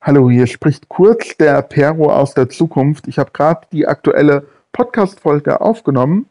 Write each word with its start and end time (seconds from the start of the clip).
Hallo, 0.00 0.30
hier 0.30 0.46
spricht 0.46 0.88
kurz 0.88 1.36
der 1.38 1.60
Pero 1.62 2.12
aus 2.12 2.32
der 2.32 2.48
Zukunft. 2.48 3.08
Ich 3.08 3.18
habe 3.18 3.32
gerade 3.32 3.66
die 3.72 3.88
aktuelle 3.88 4.46
Podcast-Folge 4.70 5.60
aufgenommen 5.60 6.26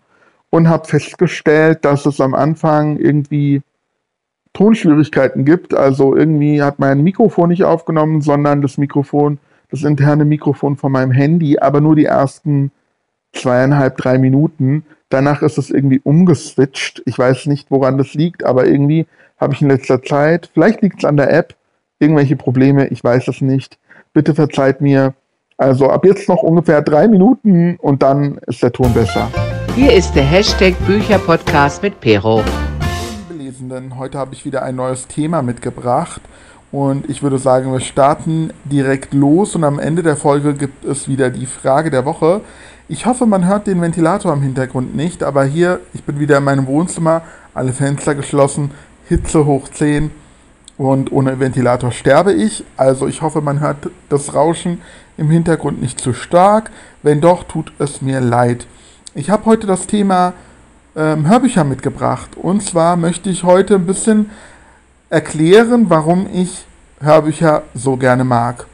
und 0.50 0.70
habe 0.70 0.88
festgestellt, 0.88 1.84
dass 1.84 2.06
es 2.06 2.22
am 2.22 2.34
Anfang 2.34 2.98
irgendwie 2.98 3.62
Tonschwierigkeiten 4.54 5.44
gibt. 5.44 5.74
Also 5.76 6.16
irgendwie 6.16 6.62
hat 6.64 6.80
mein 6.80 7.04
Mikrofon 7.04 7.50
nicht 7.50 7.66
aufgenommen, 7.66 8.22
sondern 8.22 8.62
das 8.62 8.78
Mikrofon, 8.78 9.38
das 9.70 9.84
interne 9.84 10.24
Mikrofon 10.24 10.78
von 10.78 10.94
meinem 10.94 11.12
Handy, 11.12 11.60
aber 11.60 11.82
nur 11.82 11.98
die 11.98 12.06
ersten 12.06 12.72
zweieinhalb, 13.34 13.98
drei 13.98 14.18
Minuten. 14.18 14.86
Danach 15.10 15.42
ist 15.42 15.58
es 15.58 15.72
irgendwie 15.72 16.00
umgeswitcht. 16.00 17.04
Ich 17.06 17.20
weiß 17.20 17.48
nicht, 17.48 17.70
woran 17.70 17.98
das 17.98 18.14
liegt, 18.14 18.46
aber 18.46 18.66
irgendwie 18.66 19.08
habe 19.38 19.54
ich 19.54 19.62
in 19.62 19.68
letzter 19.68 20.02
Zeit, 20.02 20.50
vielleicht 20.54 20.82
liegt 20.82 21.00
es 21.00 21.06
an 21.06 21.18
der 21.18 21.34
App, 21.34 21.57
irgendwelche 22.00 22.36
Probleme, 22.36 22.88
ich 22.88 23.04
weiß 23.04 23.28
es 23.28 23.42
nicht. 23.42 23.78
Bitte 24.14 24.36
verzeiht 24.36 24.82
mir. 24.82 25.14
Also 25.58 25.90
ab 25.90 26.06
jetzt 26.06 26.30
noch 26.30 26.44
ungefähr 26.44 26.84
drei 26.84 27.08
Minuten 27.08 27.78
und 27.78 28.04
dann 28.04 28.38
ist 28.46 28.62
der 28.62 28.72
Ton 28.72 28.94
besser. 28.94 29.28
Hier 29.74 29.92
ist 29.94 30.14
der 30.14 30.24
Hashtag 30.24 30.76
Bücherpodcast 30.86 31.82
mit 31.82 32.00
Pero. 32.00 32.44
Belesenden, 33.28 33.98
heute 33.98 34.20
habe 34.20 34.36
ich 34.36 34.46
wieder 34.46 34.62
ein 34.62 34.76
neues 34.76 35.08
Thema 35.08 35.42
mitgebracht 35.42 36.22
und 36.72 37.10
ich 37.10 37.24
würde 37.24 37.40
sagen, 37.40 37.72
wir 37.72 37.80
starten 37.80 38.54
direkt 38.66 39.16
los 39.16 39.56
und 39.56 39.64
am 39.64 39.80
Ende 39.80 40.04
der 40.04 40.16
Folge 40.16 40.54
gibt 40.54 40.86
es 40.86 41.08
wieder 41.08 41.32
die 41.32 41.48
Frage 41.48 41.90
der 41.90 42.06
Woche. 42.06 42.42
Ich 42.88 43.08
hoffe, 43.08 43.26
man 43.26 43.48
hört 43.48 43.66
den 43.66 43.82
Ventilator 43.82 44.32
im 44.34 44.44
Hintergrund 44.44 44.96
nicht, 44.96 45.24
aber 45.24 45.44
hier, 45.46 45.80
ich 45.94 46.04
bin 46.04 46.20
wieder 46.20 46.38
in 46.38 46.44
meinem 46.44 46.68
Wohnzimmer, 46.68 47.24
alle 47.56 47.74
Fenster 47.74 48.14
geschlossen, 48.14 48.72
Hitze 49.08 49.46
hoch 49.48 49.70
10 49.70 50.12
und 50.78 51.12
ohne 51.12 51.40
Ventilator 51.40 51.92
sterbe 51.92 52.34
ich. 52.34 52.64
Also 52.76 53.08
ich 53.08 53.22
hoffe, 53.22 53.42
man 53.42 53.60
hört 53.60 53.90
das 54.10 54.34
Rauschen 54.34 54.82
im 55.18 55.30
Hintergrund 55.30 55.82
nicht 55.82 56.00
zu 56.00 56.14
stark. 56.14 56.70
Wenn 57.02 57.22
doch, 57.22 57.44
tut 57.44 57.72
es 57.80 58.02
mir 58.02 58.22
leid. 58.22 58.68
Ich 59.16 59.30
habe 59.30 59.46
heute 59.46 59.66
das 59.66 59.88
Thema 59.88 60.34
ähm, 60.96 61.28
Hörbücher 61.28 61.64
mitgebracht. 61.64 62.32
Und 62.36 62.62
zwar 62.62 62.96
möchte 62.96 63.30
ich 63.30 63.44
heute 63.44 63.76
ein 63.76 63.86
bisschen 63.86 64.30
erklären, 65.10 65.90
warum 65.90 66.28
ich 66.32 66.66
Hörbücher 67.00 67.64
so 67.74 67.98
gerne 67.98 68.24
mag. 68.24 68.68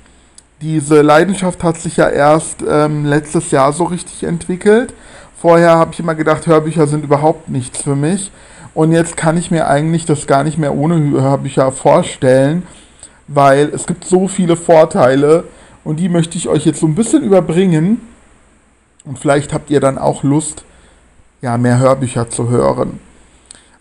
Diese 0.62 1.02
Leidenschaft 1.02 1.64
hat 1.64 1.78
sich 1.78 1.98
ja 1.98 2.10
erst 2.10 2.64
ähm, 2.68 3.06
letztes 3.06 3.52
Jahr 3.52 3.74
so 3.74 3.86
richtig 3.86 4.24
entwickelt. 4.24 4.94
Vorher 5.38 5.78
habe 5.78 5.92
ich 5.94 6.00
immer 6.00 6.16
gedacht, 6.16 6.48
Hörbücher 6.48 6.88
sind 6.88 7.04
überhaupt 7.04 7.50
nichts 7.50 7.82
für 7.82 7.96
mich. 7.96 8.32
Und 8.74 8.92
jetzt 8.92 9.18
kann 9.18 9.38
ich 9.38 9.52
mir 9.52 9.68
eigentlich 9.68 10.06
das 10.06 10.26
gar 10.26 10.44
nicht 10.44 10.58
mehr 10.58 10.76
ohne 10.76 11.22
Hörbücher 11.22 11.72
vorstellen, 11.72 12.64
weil 13.28 13.70
es 13.70 13.86
gibt 13.86 14.06
so 14.06 14.28
viele 14.28 14.56
Vorteile 14.56 15.44
und 15.84 16.00
die 16.00 16.10
möchte 16.10 16.38
ich 16.38 16.48
euch 16.48 16.66
jetzt 16.66 16.80
so 16.80 16.88
ein 16.88 16.96
bisschen 16.96 17.24
überbringen. 17.24 18.02
Und 19.06 19.20
vielleicht 19.20 19.54
habt 19.54 19.70
ihr 19.70 19.80
dann 19.80 19.98
auch 19.98 20.24
Lust, 20.24 20.64
ja, 21.42 21.58
mehr 21.58 21.78
Hörbücher 21.78 22.30
zu 22.30 22.50
hören. 22.50 23.00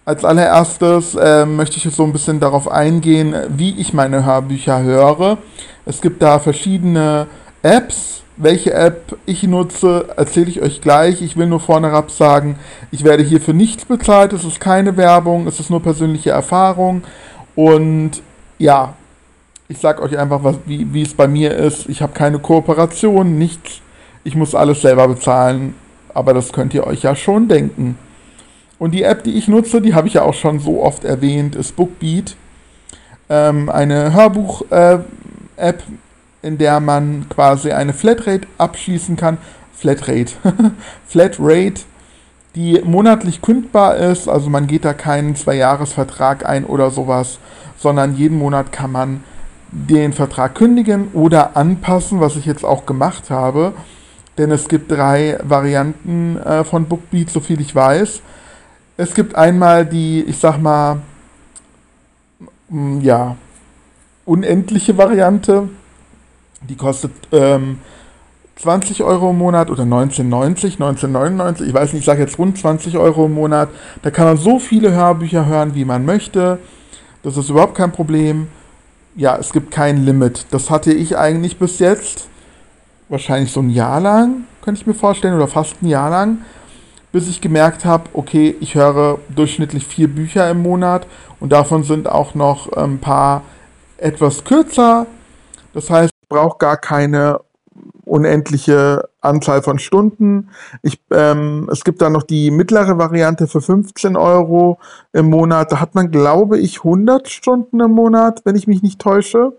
Als 0.05 0.25
allererstes 0.25 1.15
äh, 1.15 1.47
möchte 1.47 1.77
ich 1.77 1.85
jetzt 1.85 1.97
so 1.97 2.03
ein 2.03 2.13
bisschen 2.13 2.41
darauf 2.41 2.69
eingehen, 2.69 3.35
wie 3.49 3.81
ich 3.81 3.93
meine 3.93 4.27
Hörbücher 4.27 4.83
höre. 4.83 5.39
Es 5.87 6.01
gibt 6.01 6.21
da 6.21 6.41
verschiedene 6.41 7.29
Apps, 7.63 8.22
welche 8.37 8.73
App 8.73 9.17
ich 9.27 9.43
nutze, 9.43 10.07
erzähle 10.17 10.49
ich 10.49 10.63
euch 10.63 10.81
gleich. 10.81 11.23
Ich 11.23 11.37
will 11.37 11.47
nur 11.47 11.61
vornherein 11.61 12.09
sagen, 12.09 12.59
ich 12.91 13.05
werde 13.05 13.23
hierfür 13.23 13.55
nichts 13.55 13.85
bezahlt. 13.85 14.33
Es 14.33 14.45
ist 14.45 14.61
keine 14.61 14.97
Werbung, 14.97 15.47
es 15.47 15.61
ist 15.61 15.71
nur 15.71 15.83
persönliche 15.83 16.31
Erfahrung. 16.31 17.03
Und 17.55 18.23
ja, 18.59 18.95
ich 19.69 19.79
sage 19.79 20.03
euch 20.03 20.19
einfach, 20.19 20.45
was, 20.45 20.57
wie, 20.67 20.93
wie 20.93 21.03
es 21.03 21.15
bei 21.15 21.29
mir 21.29 21.55
ist. 21.55 21.89
Ich 21.89 22.03
habe 22.03 22.13
keine 22.13 22.39
Kooperation, 22.39 23.39
nichts. 23.39 23.81
Ich 24.25 24.35
muss 24.35 24.55
alles 24.55 24.83
selber 24.83 25.09
bezahlen. 25.09 25.75
Aber 26.15 26.35
das 26.35 26.53
könnt 26.53 26.75
ihr 26.75 26.87
euch 26.87 27.03
ja 27.03 27.17
schon 27.17 27.49
denken. 27.49 27.99
Und 28.79 28.93
die 28.93 29.03
App, 29.03 29.23
die 29.25 29.39
ich 29.39 29.49
nutze, 29.49 29.81
die 29.81 29.95
habe 29.95 30.09
ich 30.09 30.15
ja 30.15 30.23
auch 30.23 30.35
schon 30.35 30.59
so 30.59 30.83
oft 30.83 31.05
erwähnt, 31.05 31.55
ist 31.55 31.77
Bookbeat. 31.77 32.37
Ähm, 33.31 33.69
eine 33.69 34.13
Hörbuch-App 34.13 35.07
äh, 35.57 35.75
in 36.43 36.59
der 36.59 36.81
man 36.81 37.27
quasi 37.29 37.71
eine 37.73 37.93
Flatrate 37.93 38.47
abschließen 38.59 39.17
kann. 39.17 39.39
Flatrate. 39.75 40.33
Flatrate, 41.07 41.83
die 42.55 42.81
monatlich 42.85 43.41
kündbar 43.43 43.97
ist. 43.97 44.29
Also 44.29 44.51
man 44.51 44.67
geht 44.67 44.85
da 44.85 44.93
keinen 44.93 45.37
Zwei-Jahres-Vertrag 45.37 46.47
ein 46.47 46.65
oder 46.65 46.91
sowas, 46.91 47.39
sondern 47.79 48.17
jeden 48.17 48.39
Monat 48.39 48.73
kann 48.73 48.93
man 48.93 49.25
den 49.71 50.13
Vertrag 50.13 50.55
kündigen 50.55 51.09
oder 51.15 51.57
anpassen, 51.57 52.21
was 52.21 52.37
ich 52.37 52.45
jetzt 52.45 52.65
auch 52.65 52.85
gemacht 52.85 53.31
habe. 53.31 53.73
Denn 54.39 54.51
es 54.51 54.69
gibt 54.69 54.91
drei 54.91 55.39
Varianten 55.43 56.37
äh, 56.39 56.65
von 56.65 56.87
Bookbeat, 56.87 57.31
soviel 57.31 57.61
ich 57.61 57.75
weiß. 57.75 58.21
Es 58.97 59.15
gibt 59.15 59.35
einmal 59.35 59.87
die, 59.87 60.23
ich 60.23 60.39
sag 60.39 60.59
mal, 60.59 61.01
ja, 63.01 63.37
unendliche 64.25 64.97
Variante 64.97 65.69
die 66.69 66.77
kostet 66.77 67.13
ähm, 67.33 67.79
20 68.57 69.03
Euro 69.03 69.31
im 69.31 69.39
Monat 69.39 69.71
oder 69.71 69.83
1990, 69.83 70.75
1999, 70.75 71.69
ich 71.69 71.75
weiß 71.75 71.93
nicht, 71.93 72.01
ich 72.01 72.07
sage 72.07 72.21
jetzt 72.21 72.39
rund 72.39 72.59
20 72.59 72.97
Euro 72.99 73.27
im 73.27 73.33
Monat. 73.33 73.71
Da 74.03 74.11
kann 74.11 74.27
man 74.27 74.37
so 74.37 74.59
viele 74.59 74.93
Hörbücher 74.93 75.47
hören, 75.47 75.75
wie 75.75 75.85
man 75.85 76.05
möchte. 76.05 76.59
Das 77.23 77.37
ist 77.37 77.51
überhaupt 77.51 77.75
kein 77.75 77.93
Problem. 77.93 78.49
Ja, 79.17 79.37
es 79.37 79.53
gibt 79.53 79.71
kein 79.71 80.05
Limit. 80.05 80.47
Das 80.51 80.71
hatte 80.71 80.93
ich 80.93 81.17
eigentlich 81.17 81.59
bis 81.59 81.79
jetzt. 81.79 82.29
Wahrscheinlich 83.09 83.53
so 83.53 83.61
ein 83.61 83.71
Jahr 83.71 84.01
lang, 84.01 84.45
könnte 84.63 84.81
ich 84.81 84.87
mir 84.87 84.95
vorstellen, 84.95 85.35
oder 85.35 85.49
fast 85.49 85.83
ein 85.83 85.89
Jahr 85.89 86.09
lang, 86.09 86.39
bis 87.11 87.29
ich 87.29 87.41
gemerkt 87.41 87.85
habe, 87.85 88.05
okay, 88.15 88.55
ich 88.61 88.75
höre 88.75 89.19
durchschnittlich 89.35 89.87
vier 89.87 90.09
Bücher 90.09 90.49
im 90.49 90.63
Monat 90.63 91.07
und 91.41 91.53
davon 91.53 91.83
sind 91.83 92.09
auch 92.09 92.35
noch 92.35 92.73
ein 92.73 92.99
paar 92.99 93.43
etwas 93.99 94.45
kürzer. 94.45 95.07
Das 95.75 95.91
heißt, 95.91 96.12
brauche 96.33 96.57
gar 96.59 96.79
keine 96.79 97.41
unendliche 98.05 99.09
Anzahl 99.21 99.63
von 99.63 99.79
Stunden. 99.79 100.49
Ich, 100.83 101.01
ähm, 101.11 101.69
es 101.71 101.85
gibt 101.85 102.03
da 102.03 102.11
noch 102.11 102.23
die 102.23 102.51
mittlere 102.51 102.99
Variante 102.99 103.47
für 103.47 103.61
15 103.61 104.17
Euro 104.17 104.79
im 105.13 105.31
Monat. 105.31 105.73
Da 105.73 105.81
hat 105.81 105.95
man, 105.95 106.11
glaube 106.11 106.59
ich, 106.59 106.79
100 106.79 107.29
Stunden 107.29 107.81
im 107.81 107.93
Monat, 107.93 108.43
wenn 108.45 108.57
ich 108.57 108.67
mich 108.67 108.83
nicht 108.83 109.01
täusche. 109.01 109.59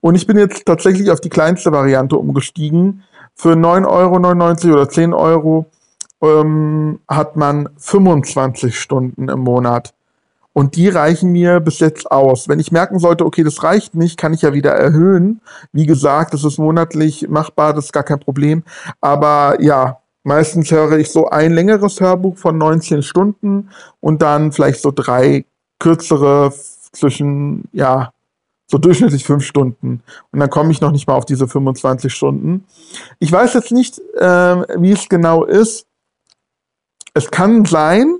Und 0.00 0.14
ich 0.14 0.26
bin 0.26 0.38
jetzt 0.38 0.64
tatsächlich 0.64 1.10
auf 1.10 1.20
die 1.20 1.28
kleinste 1.28 1.72
Variante 1.72 2.16
umgestiegen. 2.16 3.02
Für 3.34 3.52
9,99 3.52 4.66
Euro 4.66 4.74
oder 4.74 4.88
10 4.88 5.12
Euro 5.12 5.66
ähm, 6.22 7.00
hat 7.08 7.36
man 7.36 7.68
25 7.76 8.78
Stunden 8.78 9.28
im 9.28 9.40
Monat. 9.40 9.92
Und 10.52 10.74
die 10.76 10.88
reichen 10.88 11.30
mir 11.30 11.60
bis 11.60 11.78
jetzt 11.78 12.10
aus. 12.10 12.48
Wenn 12.48 12.58
ich 12.58 12.72
merken 12.72 12.98
sollte, 12.98 13.24
okay, 13.24 13.44
das 13.44 13.62
reicht 13.62 13.94
nicht, 13.94 14.16
kann 14.16 14.34
ich 14.34 14.42
ja 14.42 14.52
wieder 14.52 14.72
erhöhen. 14.72 15.40
Wie 15.72 15.86
gesagt, 15.86 16.34
das 16.34 16.44
ist 16.44 16.58
monatlich 16.58 17.28
machbar, 17.28 17.72
das 17.72 17.86
ist 17.86 17.92
gar 17.92 18.02
kein 18.02 18.18
Problem. 18.18 18.64
Aber 19.00 19.60
ja, 19.60 20.00
meistens 20.24 20.70
höre 20.70 20.98
ich 20.98 21.10
so 21.10 21.28
ein 21.28 21.52
längeres 21.52 22.00
Hörbuch 22.00 22.36
von 22.36 22.58
19 22.58 23.02
Stunden 23.02 23.70
und 24.00 24.22
dann 24.22 24.52
vielleicht 24.52 24.82
so 24.82 24.90
drei 24.90 25.44
kürzere 25.78 26.52
zwischen, 26.92 27.64
ja, 27.72 28.12
so 28.70 28.78
durchschnittlich 28.78 29.24
fünf 29.24 29.44
Stunden. 29.44 30.02
Und 30.30 30.38
dann 30.38 30.48
komme 30.48 30.70
ich 30.70 30.80
noch 30.80 30.92
nicht 30.92 31.06
mal 31.08 31.14
auf 31.14 31.24
diese 31.24 31.48
25 31.48 32.12
Stunden. 32.12 32.64
Ich 33.18 33.32
weiß 33.32 33.54
jetzt 33.54 33.72
nicht, 33.72 33.98
äh, 34.16 34.80
wie 34.80 34.92
es 34.92 35.08
genau 35.08 35.44
ist. 35.44 35.86
Es 37.14 37.30
kann 37.32 37.64
sein, 37.64 38.19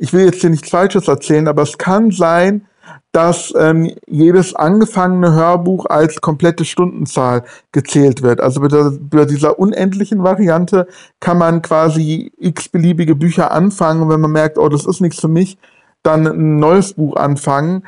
ich 0.00 0.14
will 0.14 0.24
jetzt 0.24 0.40
hier 0.40 0.48
nichts 0.48 0.70
Falsches 0.70 1.08
erzählen, 1.08 1.46
aber 1.46 1.62
es 1.62 1.76
kann 1.76 2.10
sein, 2.10 2.66
dass 3.12 3.52
ähm, 3.56 3.92
jedes 4.06 4.54
angefangene 4.54 5.34
Hörbuch 5.34 5.84
als 5.86 6.22
komplette 6.22 6.64
Stundenzahl 6.64 7.44
gezählt 7.70 8.22
wird. 8.22 8.40
Also 8.40 8.62
bei, 8.62 9.24
dieser 9.26 9.58
unendlichen 9.58 10.22
Variante 10.22 10.86
kann 11.20 11.36
man 11.36 11.60
quasi 11.60 12.32
x-beliebige 12.38 13.14
Bücher 13.14 13.50
anfangen. 13.50 14.08
Wenn 14.08 14.22
man 14.22 14.32
merkt, 14.32 14.56
oh, 14.56 14.70
das 14.70 14.86
ist 14.86 15.02
nichts 15.02 15.20
für 15.20 15.28
mich, 15.28 15.58
dann 16.02 16.26
ein 16.26 16.56
neues 16.56 16.94
Buch 16.94 17.16
anfangen. 17.16 17.84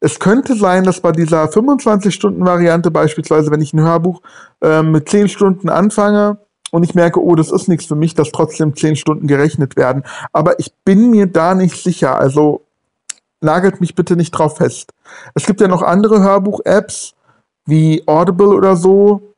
Es 0.00 0.20
könnte 0.20 0.54
sein, 0.54 0.84
dass 0.84 1.00
bei 1.00 1.10
dieser 1.10 1.46
25-Stunden-Variante 1.46 2.92
beispielsweise, 2.92 3.50
wenn 3.50 3.62
ich 3.62 3.72
ein 3.72 3.80
Hörbuch 3.80 4.22
äh, 4.62 4.82
mit 4.84 5.08
10 5.08 5.28
Stunden 5.28 5.68
anfange, 5.70 6.38
und 6.70 6.82
ich 6.82 6.94
merke, 6.94 7.22
oh, 7.22 7.34
das 7.34 7.50
ist 7.50 7.68
nichts 7.68 7.86
für 7.86 7.94
mich, 7.94 8.14
dass 8.14 8.30
trotzdem 8.30 8.76
zehn 8.76 8.96
Stunden 8.96 9.26
gerechnet 9.26 9.76
werden. 9.76 10.04
Aber 10.32 10.58
ich 10.58 10.72
bin 10.84 11.10
mir 11.10 11.26
da 11.26 11.54
nicht 11.54 11.82
sicher. 11.82 12.18
Also 12.18 12.62
nagelt 13.40 13.80
mich 13.80 13.94
bitte 13.94 14.16
nicht 14.16 14.32
drauf 14.32 14.58
fest. 14.58 14.92
Es 15.34 15.46
gibt 15.46 15.60
ja 15.60 15.68
noch 15.68 15.82
andere 15.82 16.20
Hörbuch-Apps 16.22 17.14
wie 17.64 18.02
Audible 18.06 18.48
oder 18.48 18.76
so. 18.76 19.34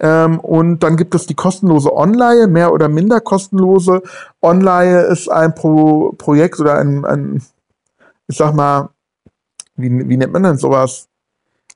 Ähm, 0.00 0.40
und 0.40 0.80
dann 0.80 0.96
gibt 0.96 1.14
es 1.14 1.26
die 1.26 1.34
kostenlose 1.34 1.94
Online, 1.94 2.48
mehr 2.48 2.72
oder 2.72 2.88
minder 2.88 3.20
kostenlose. 3.20 4.02
Online 4.42 5.02
ist 5.02 5.30
ein 5.30 5.54
Pro 5.54 6.12
Projekt 6.18 6.58
oder 6.60 6.78
ein, 6.78 7.04
ein, 7.04 7.42
ich 8.26 8.36
sag 8.36 8.54
mal, 8.54 8.90
wie, 9.76 10.08
wie 10.08 10.16
nennt 10.16 10.32
man 10.32 10.42
denn 10.42 10.58
sowas? 10.58 11.08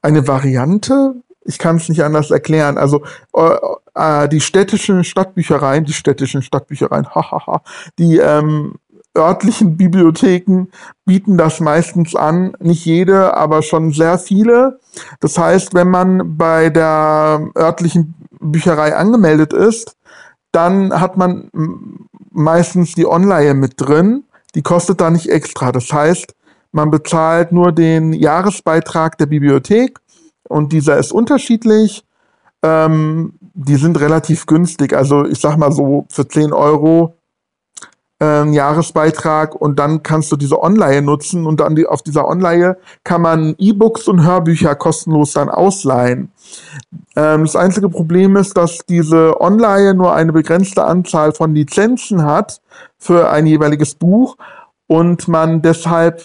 Eine 0.03 0.27
Variante 0.27 1.15
Ich 1.49 1.59
kann 1.59 1.77
es 1.77 1.89
nicht 1.89 2.05
anders 2.05 2.31
erklären. 2.31 2.77
Also 2.77 3.03
äh, 3.35 3.57
äh, 3.95 4.29
die 4.29 4.43
städtischen 4.43 5.03
Stadtbüchereien, 5.03 5.87
die 5.87 5.95
städtischen 5.95 6.43
Stadtbüchereien, 6.43 7.09
hahaha, 7.15 7.63
die 7.99 8.19
ähm, 8.19 8.75
örtlichen 9.17 9.79
Bibliotheken 9.79 10.67
bieten 11.07 11.39
das 11.39 11.61
meistens 11.61 12.15
an. 12.15 12.53
Nicht 12.61 12.85
jede, 12.85 13.35
aber 13.35 13.63
schon 13.63 13.93
sehr 13.93 14.19
viele. 14.19 14.79
Das 15.21 15.39
heißt, 15.39 15.73
wenn 15.73 15.89
man 15.89 16.37
bei 16.37 16.69
der 16.69 17.49
örtlichen 17.57 18.15
Bücherei 18.41 18.95
angemeldet 18.95 19.55
ist, 19.55 19.97
dann 20.53 21.01
hat 21.01 21.17
man 21.17 21.51
meistens 22.31 22.93
die 22.93 23.07
Online 23.07 23.55
mit 23.55 23.73
drin. 23.77 24.25
Die 24.55 24.63
kostet 24.63 25.01
da 25.01 25.11
nicht 25.11 25.31
extra. 25.31 25.73
Das 25.73 25.91
heißt, 25.91 26.35
man 26.73 26.91
bezahlt 26.91 27.53
nur 27.53 27.73
den 27.73 28.13
Jahresbeitrag 28.13 29.17
der 29.17 29.27
Bibliothek 29.27 29.99
und 30.49 30.73
dieser 30.73 30.99
ist 30.99 31.13
unterschiedlich. 31.13 32.05
Ähm, 32.63 33.35
die 33.55 33.77
sind 33.77 34.01
relativ 34.01 34.47
günstig. 34.47 34.93
Also 34.93 35.25
ich 35.25 35.41
sag 35.41 35.57
mal 35.57 35.73
so 35.73 36.07
für 36.09 36.27
10 36.27 36.53
Euro 36.53 37.15
äh, 38.21 38.49
Jahresbeitrag 38.49 39.55
und 39.55 39.79
dann 39.79 40.03
kannst 40.03 40.33
du 40.33 40.37
diese 40.37 40.61
Online 40.61 41.03
nutzen 41.03 41.47
und 41.47 41.61
dann 41.61 41.77
die, 41.77 41.87
auf 41.87 42.03
dieser 42.03 42.27
Online 42.27 42.77
kann 43.05 43.23
man 43.23 43.55
E-Books 43.59 44.09
und 44.09 44.25
Hörbücher 44.25 44.75
kostenlos 44.75 45.33
dann 45.33 45.49
ausleihen. 45.49 46.33
Ähm, 47.17 47.43
das 47.43 47.57
einzige 47.57 47.89
Problem 47.89 48.37
ist, 48.37 48.57
dass 48.57 48.81
diese 48.89 49.41
Online 49.41 49.95
nur 49.95 50.15
eine 50.15 50.33
begrenzte 50.33 50.85
Anzahl 50.85 51.33
von 51.33 51.55
Lizenzen 51.55 52.25
hat 52.25 52.61
für 52.99 53.31
ein 53.31 53.47
jeweiliges 53.47 53.95
Buch 53.95 54.37
und 54.87 55.29
man 55.29 55.63
deshalb 55.63 56.25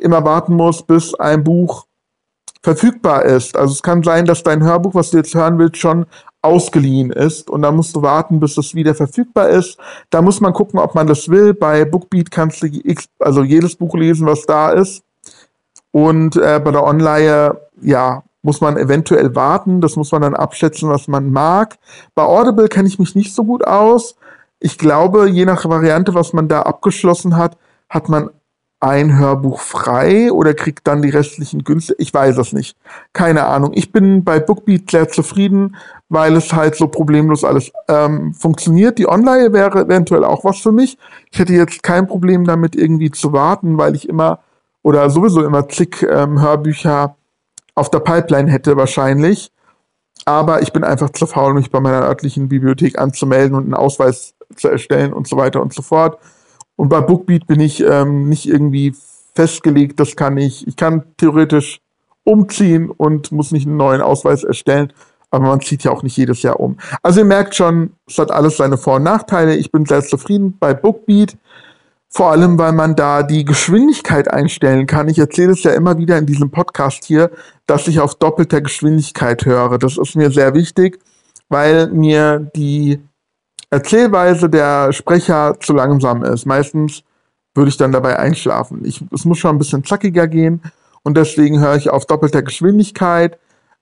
immer 0.00 0.24
warten 0.24 0.54
muss, 0.54 0.82
bis 0.82 1.14
ein 1.14 1.44
Buch 1.44 1.86
verfügbar 2.62 3.24
ist. 3.24 3.56
Also 3.56 3.72
es 3.72 3.82
kann 3.82 4.02
sein, 4.02 4.24
dass 4.24 4.42
dein 4.42 4.62
Hörbuch, 4.62 4.94
was 4.94 5.10
du 5.10 5.18
jetzt 5.18 5.34
hören 5.34 5.58
willst, 5.58 5.78
schon 5.78 6.06
ausgeliehen 6.42 7.10
ist 7.10 7.48
und 7.50 7.62
dann 7.62 7.76
musst 7.76 7.94
du 7.94 8.02
warten, 8.02 8.40
bis 8.40 8.56
es 8.58 8.74
wieder 8.74 8.94
verfügbar 8.94 9.48
ist. 9.48 9.78
Da 10.10 10.22
muss 10.22 10.40
man 10.40 10.52
gucken, 10.52 10.78
ob 10.78 10.94
man 10.94 11.06
das 11.06 11.28
will. 11.28 11.54
Bei 11.54 11.84
Bookbeat 11.84 12.30
kannst 12.30 12.62
du 12.62 12.68
also 13.20 13.42
jedes 13.44 13.76
Buch 13.76 13.94
lesen, 13.94 14.26
was 14.26 14.44
da 14.44 14.70
ist. 14.70 15.04
Und 15.92 16.36
äh, 16.36 16.60
bei 16.62 16.70
der 16.70 16.84
Online, 16.84 17.56
ja, 17.80 18.22
muss 18.42 18.60
man 18.60 18.76
eventuell 18.76 19.34
warten. 19.34 19.80
Das 19.80 19.96
muss 19.96 20.10
man 20.10 20.22
dann 20.22 20.34
abschätzen, 20.34 20.88
was 20.88 21.06
man 21.06 21.30
mag. 21.30 21.78
Bei 22.14 22.24
Audible 22.24 22.68
kenne 22.68 22.88
ich 22.88 22.98
mich 22.98 23.14
nicht 23.14 23.34
so 23.34 23.44
gut 23.44 23.64
aus. 23.64 24.16
Ich 24.58 24.78
glaube, 24.78 25.28
je 25.28 25.44
nach 25.44 25.64
Variante, 25.64 26.14
was 26.14 26.32
man 26.32 26.48
da 26.48 26.62
abgeschlossen 26.62 27.36
hat, 27.36 27.56
hat 27.88 28.08
man 28.08 28.30
ein 28.82 29.16
Hörbuch 29.16 29.60
frei 29.60 30.32
oder 30.32 30.54
kriegt 30.54 30.88
dann 30.88 31.02
die 31.02 31.10
restlichen 31.10 31.62
günstig? 31.62 31.96
Ich 32.00 32.12
weiß 32.12 32.36
es 32.38 32.52
nicht. 32.52 32.76
Keine 33.12 33.44
Ahnung. 33.46 33.70
Ich 33.74 33.92
bin 33.92 34.24
bei 34.24 34.40
Bookbeat 34.40 34.90
sehr 34.90 35.08
zufrieden, 35.08 35.76
weil 36.08 36.34
es 36.34 36.52
halt 36.52 36.74
so 36.74 36.88
problemlos 36.88 37.44
alles 37.44 37.70
ähm, 37.86 38.34
funktioniert. 38.34 38.98
Die 38.98 39.08
Online 39.08 39.52
wäre 39.52 39.82
eventuell 39.82 40.24
auch 40.24 40.44
was 40.44 40.58
für 40.58 40.72
mich. 40.72 40.98
Ich 41.30 41.38
hätte 41.38 41.52
jetzt 41.52 41.84
kein 41.84 42.08
Problem 42.08 42.44
damit 42.44 42.74
irgendwie 42.74 43.12
zu 43.12 43.32
warten, 43.32 43.78
weil 43.78 43.94
ich 43.94 44.08
immer 44.08 44.40
oder 44.82 45.08
sowieso 45.10 45.44
immer 45.44 45.68
zig 45.68 46.02
ähm, 46.02 46.40
Hörbücher 46.40 47.14
auf 47.76 47.88
der 47.88 48.00
Pipeline 48.00 48.50
hätte 48.50 48.76
wahrscheinlich. 48.76 49.52
Aber 50.24 50.60
ich 50.60 50.72
bin 50.72 50.82
einfach 50.82 51.10
zu 51.10 51.26
faul, 51.26 51.54
mich 51.54 51.70
bei 51.70 51.78
meiner 51.78 52.02
örtlichen 52.02 52.48
Bibliothek 52.48 52.98
anzumelden 52.98 53.56
und 53.56 53.64
einen 53.64 53.74
Ausweis 53.74 54.34
zu 54.56 54.68
erstellen 54.68 55.12
und 55.12 55.28
so 55.28 55.36
weiter 55.36 55.62
und 55.62 55.72
so 55.72 55.82
fort. 55.82 56.18
Und 56.82 56.88
bei 56.88 57.00
Bookbeat 57.00 57.46
bin 57.46 57.60
ich 57.60 57.80
ähm, 57.80 58.28
nicht 58.28 58.48
irgendwie 58.48 58.92
festgelegt, 59.36 60.00
das 60.00 60.16
kann 60.16 60.36
ich. 60.36 60.66
Ich 60.66 60.74
kann 60.74 61.04
theoretisch 61.16 61.80
umziehen 62.24 62.90
und 62.90 63.30
muss 63.30 63.52
nicht 63.52 63.68
einen 63.68 63.76
neuen 63.76 64.00
Ausweis 64.00 64.42
erstellen, 64.42 64.92
aber 65.30 65.46
man 65.46 65.60
zieht 65.60 65.84
ja 65.84 65.92
auch 65.92 66.02
nicht 66.02 66.16
jedes 66.16 66.42
Jahr 66.42 66.58
um. 66.58 66.78
Also 67.00 67.20
ihr 67.20 67.24
merkt 67.24 67.54
schon, 67.54 67.92
es 68.08 68.18
hat 68.18 68.32
alles 68.32 68.56
seine 68.56 68.78
Vor- 68.78 68.96
und 68.96 69.04
Nachteile. 69.04 69.54
Ich 69.54 69.70
bin 69.70 69.86
sehr 69.86 70.02
zufrieden 70.02 70.56
bei 70.58 70.74
Bookbeat. 70.74 71.38
Vor 72.08 72.32
allem, 72.32 72.58
weil 72.58 72.72
man 72.72 72.96
da 72.96 73.22
die 73.22 73.44
Geschwindigkeit 73.44 74.26
einstellen 74.26 74.88
kann. 74.88 75.08
Ich 75.08 75.20
erzähle 75.20 75.52
es 75.52 75.62
ja 75.62 75.74
immer 75.74 75.98
wieder 75.98 76.18
in 76.18 76.26
diesem 76.26 76.50
Podcast 76.50 77.04
hier, 77.04 77.30
dass 77.68 77.86
ich 77.86 78.00
auf 78.00 78.16
doppelter 78.16 78.60
Geschwindigkeit 78.60 79.46
höre. 79.46 79.78
Das 79.78 79.98
ist 79.98 80.16
mir 80.16 80.32
sehr 80.32 80.52
wichtig, 80.54 80.98
weil 81.48 81.92
mir 81.92 82.40
die 82.56 82.98
Erzählweise 83.72 84.50
der 84.50 84.92
Sprecher 84.92 85.56
zu 85.58 85.72
langsam 85.72 86.22
ist. 86.22 86.44
Meistens 86.44 87.04
würde 87.54 87.70
ich 87.70 87.78
dann 87.78 87.90
dabei 87.90 88.18
einschlafen. 88.18 88.84
Ich, 88.84 89.02
es 89.10 89.24
muss 89.24 89.38
schon 89.38 89.56
ein 89.56 89.58
bisschen 89.58 89.82
zackiger 89.82 90.28
gehen 90.28 90.60
und 91.02 91.16
deswegen 91.16 91.58
höre 91.58 91.76
ich 91.76 91.88
auf 91.88 92.04
doppelter 92.04 92.42
Geschwindigkeit. 92.42 93.38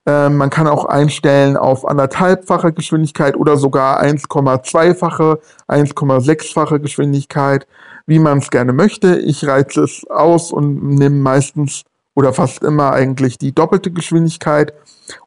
Ähm, 0.06 0.36
man 0.36 0.48
kann 0.48 0.68
auch 0.68 0.84
einstellen 0.84 1.56
auf 1.56 1.84
anderthalbfache 1.84 2.72
Geschwindigkeit 2.72 3.34
oder 3.34 3.56
sogar 3.56 4.00
1,2-fache, 4.00 5.40
1,6-fache 5.66 6.78
Geschwindigkeit, 6.78 7.66
wie 8.06 8.20
man 8.20 8.38
es 8.38 8.50
gerne 8.50 8.72
möchte. 8.72 9.18
Ich 9.18 9.44
reize 9.44 9.82
es 9.82 10.06
aus 10.08 10.52
und 10.52 10.84
nehme 10.84 11.16
meistens 11.16 11.82
oder 12.14 12.32
fast 12.32 12.62
immer 12.62 12.92
eigentlich 12.92 13.38
die 13.38 13.54
doppelte 13.54 13.90
Geschwindigkeit. 13.90 14.74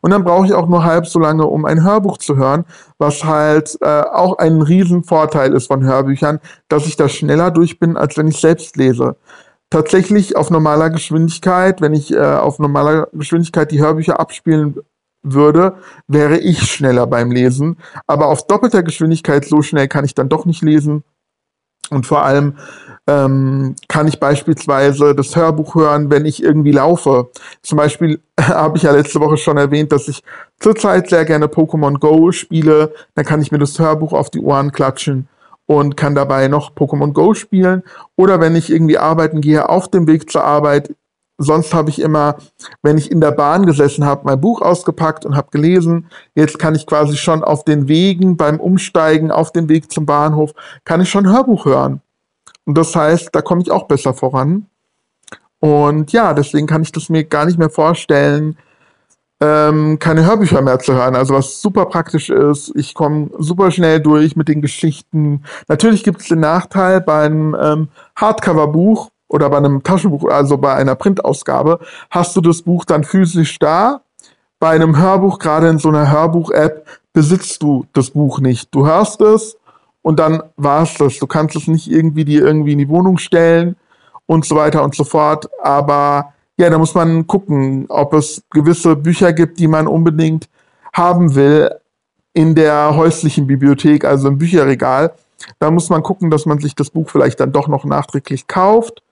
Und 0.01 0.11
dann 0.11 0.23
brauche 0.23 0.45
ich 0.45 0.53
auch 0.53 0.67
nur 0.67 0.83
halb 0.83 1.07
so 1.07 1.19
lange, 1.19 1.45
um 1.45 1.65
ein 1.65 1.83
Hörbuch 1.83 2.17
zu 2.17 2.35
hören, 2.35 2.65
was 2.97 3.23
halt 3.23 3.77
äh, 3.81 4.01
auch 4.01 4.37
ein 4.37 4.61
Riesenvorteil 4.61 5.53
ist 5.53 5.67
von 5.67 5.83
Hörbüchern, 5.83 6.39
dass 6.67 6.85
ich 6.85 6.95
da 6.95 7.09
schneller 7.09 7.51
durch 7.51 7.79
bin, 7.79 7.97
als 7.97 8.17
wenn 8.17 8.27
ich 8.27 8.39
selbst 8.39 8.77
lese. 8.77 9.15
Tatsächlich 9.69 10.37
auf 10.37 10.51
normaler 10.51 10.89
Geschwindigkeit, 10.89 11.81
wenn 11.81 11.93
ich 11.93 12.13
äh, 12.13 12.19
auf 12.19 12.59
normaler 12.59 13.07
Geschwindigkeit 13.11 13.71
die 13.71 13.81
Hörbücher 13.81 14.19
abspielen 14.19 14.75
würde, 15.23 15.77
wäre 16.07 16.37
ich 16.37 16.61
schneller 16.61 17.07
beim 17.07 17.31
Lesen. 17.31 17.77
Aber 18.05 18.27
auf 18.27 18.45
doppelter 18.45 18.83
Geschwindigkeit 18.83 19.45
so 19.45 19.61
schnell 19.61 19.87
kann 19.87 20.05
ich 20.05 20.13
dann 20.13 20.29
doch 20.29 20.45
nicht 20.45 20.61
lesen. 20.61 21.03
Und 21.89 22.05
vor 22.05 22.23
allem 22.23 22.57
ähm, 23.07 23.75
kann 23.87 24.07
ich 24.07 24.19
beispielsweise 24.19 25.13
das 25.13 25.35
Hörbuch 25.35 25.75
hören, 25.75 26.09
wenn 26.09 26.25
ich 26.25 26.41
irgendwie 26.41 26.71
laufe. 26.71 27.29
Zum 27.61 27.77
Beispiel 27.77 28.21
habe 28.39 28.77
ich 28.77 28.83
ja 28.83 28.91
letzte 28.91 29.19
Woche 29.19 29.37
schon 29.37 29.57
erwähnt, 29.57 29.91
dass 29.91 30.07
ich 30.07 30.23
zurzeit 30.59 31.09
sehr 31.09 31.25
gerne 31.25 31.47
Pokémon 31.47 31.99
Go 31.99 32.31
spiele. 32.31 32.93
Dann 33.15 33.25
kann 33.25 33.41
ich 33.41 33.51
mir 33.51 33.59
das 33.59 33.77
Hörbuch 33.77 34.13
auf 34.13 34.29
die 34.29 34.39
Ohren 34.39 34.71
klatschen 34.71 35.27
und 35.65 35.97
kann 35.97 36.15
dabei 36.15 36.47
noch 36.47 36.73
Pokémon 36.73 37.13
Go 37.13 37.33
spielen. 37.33 37.83
Oder 38.15 38.39
wenn 38.39 38.55
ich 38.55 38.71
irgendwie 38.71 38.97
arbeiten 38.97 39.41
gehe, 39.41 39.69
auf 39.69 39.89
dem 39.89 40.07
Weg 40.07 40.31
zur 40.31 40.43
Arbeit. 40.43 40.95
Sonst 41.43 41.73
habe 41.73 41.89
ich 41.89 41.99
immer, 41.99 42.37
wenn 42.81 42.97
ich 42.97 43.11
in 43.11 43.21
der 43.21 43.31
Bahn 43.31 43.65
gesessen 43.65 44.05
habe, 44.05 44.21
mein 44.25 44.41
Buch 44.41 44.61
ausgepackt 44.61 45.25
und 45.25 45.35
habe 45.35 45.49
gelesen. 45.51 46.07
Jetzt 46.35 46.59
kann 46.59 46.75
ich 46.75 46.87
quasi 46.87 47.17
schon 47.17 47.43
auf 47.43 47.63
den 47.63 47.87
Wegen 47.87 48.37
beim 48.37 48.59
Umsteigen, 48.59 49.31
auf 49.31 49.51
dem 49.51 49.69
Weg 49.69 49.91
zum 49.91 50.05
Bahnhof, 50.05 50.53
kann 50.85 51.01
ich 51.01 51.09
schon 51.09 51.29
Hörbuch 51.29 51.65
hören. 51.65 52.01
Und 52.65 52.77
das 52.77 52.95
heißt, 52.95 53.29
da 53.33 53.41
komme 53.41 53.61
ich 53.61 53.71
auch 53.71 53.87
besser 53.87 54.13
voran. 54.13 54.67
Und 55.59 56.11
ja, 56.11 56.33
deswegen 56.33 56.67
kann 56.67 56.81
ich 56.81 56.91
das 56.91 57.09
mir 57.09 57.23
gar 57.23 57.45
nicht 57.45 57.57
mehr 57.57 57.69
vorstellen, 57.69 58.57
ähm, 59.43 59.99
keine 59.99 60.25
Hörbücher 60.25 60.61
mehr 60.61 60.79
zu 60.79 60.93
hören. 60.93 61.15
Also 61.15 61.33
was 61.33 61.61
super 61.61 61.85
praktisch 61.85 62.29
ist. 62.29 62.71
Ich 62.75 62.93
komme 62.93 63.29
super 63.39 63.71
schnell 63.71 63.99
durch 63.99 64.35
mit 64.35 64.47
den 64.47 64.61
Geschichten. 64.61 65.43
Natürlich 65.67 66.03
gibt 66.03 66.21
es 66.21 66.27
den 66.27 66.39
Nachteil 66.39 67.01
beim 67.01 67.55
ähm, 67.59 67.89
Hardcover-Buch 68.15 69.09
oder 69.33 69.49
bei 69.49 69.57
einem 69.57 69.81
Taschenbuch, 69.81 70.29
also 70.29 70.57
bei 70.59 70.75
einer 70.75 70.93
Printausgabe, 70.93 71.79
hast 72.11 72.35
du 72.35 72.41
das 72.41 72.61
Buch 72.61 72.85
dann 72.85 73.03
physisch 73.03 73.57
da. 73.57 74.01
Bei 74.59 74.69
einem 74.69 74.95
Hörbuch, 74.95 75.39
gerade 75.39 75.69
in 75.69 75.79
so 75.79 75.89
einer 75.89 76.11
Hörbuch-App, 76.11 76.85
besitzt 77.13 77.63
du 77.63 77.87
das 77.93 78.11
Buch 78.11 78.39
nicht. 78.39 78.73
Du 78.75 78.85
hörst 78.85 79.21
es 79.21 79.57
und 80.03 80.19
dann 80.19 80.43
war 80.55 80.83
es 80.83 80.93
das. 80.93 81.17
Du 81.17 81.25
kannst 81.25 81.55
es 81.55 81.67
nicht 81.67 81.89
irgendwie 81.89 82.25
dir 82.25 82.45
irgendwie 82.45 82.73
in 82.73 82.77
die 82.77 82.89
Wohnung 82.89 83.17
stellen 83.17 83.75
und 84.27 84.45
so 84.45 84.55
weiter 84.55 84.83
und 84.83 84.93
so 84.93 85.03
fort. 85.03 85.49
Aber 85.63 86.33
ja, 86.57 86.69
da 86.69 86.77
muss 86.77 86.93
man 86.93 87.25
gucken, 87.25 87.87
ob 87.89 88.13
es 88.13 88.43
gewisse 88.51 88.95
Bücher 88.95 89.33
gibt, 89.33 89.57
die 89.57 89.67
man 89.67 89.87
unbedingt 89.87 90.47
haben 90.93 91.33
will 91.33 91.71
in 92.33 92.53
der 92.53 92.95
häuslichen 92.95 93.47
Bibliothek, 93.47 94.05
also 94.05 94.27
im 94.27 94.37
Bücherregal. 94.37 95.13
Da 95.57 95.71
muss 95.71 95.89
man 95.89 96.03
gucken, 96.03 96.29
dass 96.29 96.45
man 96.45 96.59
sich 96.59 96.75
das 96.75 96.91
Buch 96.91 97.09
vielleicht 97.09 97.39
dann 97.39 97.51
doch 97.51 97.67
noch 97.67 97.83
nachträglich 97.83 98.45
kauft 98.45 99.02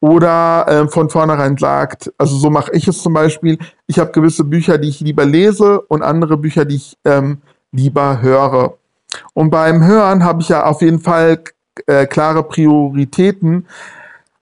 oder 0.00 0.66
äh, 0.66 0.88
von 0.88 1.10
vornherein 1.10 1.56
sagt, 1.58 2.12
also 2.16 2.36
so 2.36 2.50
mache 2.50 2.72
ich 2.72 2.88
es 2.88 3.02
zum 3.02 3.12
Beispiel, 3.12 3.58
ich 3.86 3.98
habe 3.98 4.12
gewisse 4.12 4.44
Bücher, 4.44 4.78
die 4.78 4.88
ich 4.88 5.00
lieber 5.00 5.26
lese 5.26 5.80
und 5.82 6.02
andere 6.02 6.38
Bücher, 6.38 6.64
die 6.64 6.76
ich 6.76 6.98
ähm, 7.04 7.42
lieber 7.70 8.22
höre. 8.22 8.74
Und 9.34 9.50
beim 9.50 9.84
Hören 9.84 10.24
habe 10.24 10.40
ich 10.40 10.48
ja 10.48 10.64
auf 10.64 10.80
jeden 10.80 11.00
Fall 11.00 11.42
äh, 11.86 12.06
klare 12.06 12.42
Prioritäten. 12.42 13.66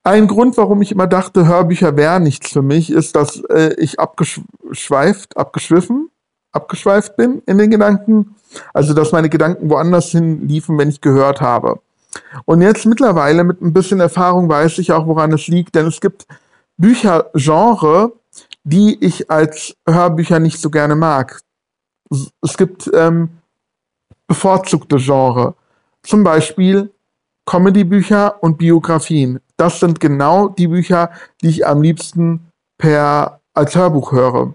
Ein 0.05 0.29
Grund, 0.29 0.57
warum 0.57 0.81
ich 0.81 0.93
immer 0.93 1.07
dachte, 1.07 1.47
Hörbücher 1.47 1.97
wären 1.97 2.23
nichts 2.23 2.53
für 2.53 2.62
mich, 2.62 2.91
ist, 2.91 3.17
dass 3.17 3.43
äh, 3.50 3.75
ich 3.79 3.99
abgeschweift, 3.99 5.37
abgeschwiffen, 5.37 6.11
abgeschweift 6.53 7.17
bin 7.17 7.43
in 7.47 7.59
den 7.59 7.71
Gedanken. 7.71 8.37
Also, 8.73 8.95
dass 8.95 9.12
meine 9.12 9.29
Gedanken 9.29 9.69
woanders 9.69 10.11
hin 10.11 10.47
liefen, 10.47 10.79
wenn 10.79 10.88
ich 10.88 11.00
gehört 11.00 11.41
habe. 11.41 11.81
Und 12.44 12.62
jetzt 12.62 12.87
mittlerweile 12.87 13.44
mit 13.44 13.60
ein 13.60 13.72
bisschen 13.72 14.00
Erfahrung 14.00 14.48
weiß 14.48 14.78
ich 14.78 14.92
auch, 14.92 15.06
woran 15.06 15.32
es 15.32 15.46
liegt, 15.48 15.75
denn 15.75 15.87
es 15.87 16.00
gibt 16.00 16.26
Büchergenre, 16.76 18.12
die 18.64 19.02
ich 19.04 19.30
als 19.30 19.76
Hörbücher 19.87 20.38
nicht 20.38 20.60
so 20.60 20.70
gerne 20.70 20.94
mag. 20.94 21.40
Es 22.42 22.56
gibt 22.56 22.90
ähm, 22.94 23.30
bevorzugte 24.26 24.96
Genre. 24.96 25.54
Zum 26.02 26.22
Beispiel 26.22 26.90
Comedy-Bücher 27.46 28.42
und 28.42 28.58
Biografien. 28.58 29.40
Das 29.56 29.80
sind 29.80 30.00
genau 30.00 30.48
die 30.48 30.68
Bücher, 30.68 31.10
die 31.42 31.48
ich 31.48 31.66
am 31.66 31.82
liebsten 31.82 32.52
per 32.76 33.40
als 33.54 33.75
Hörbuch 33.75 34.12
höre. 34.12 34.54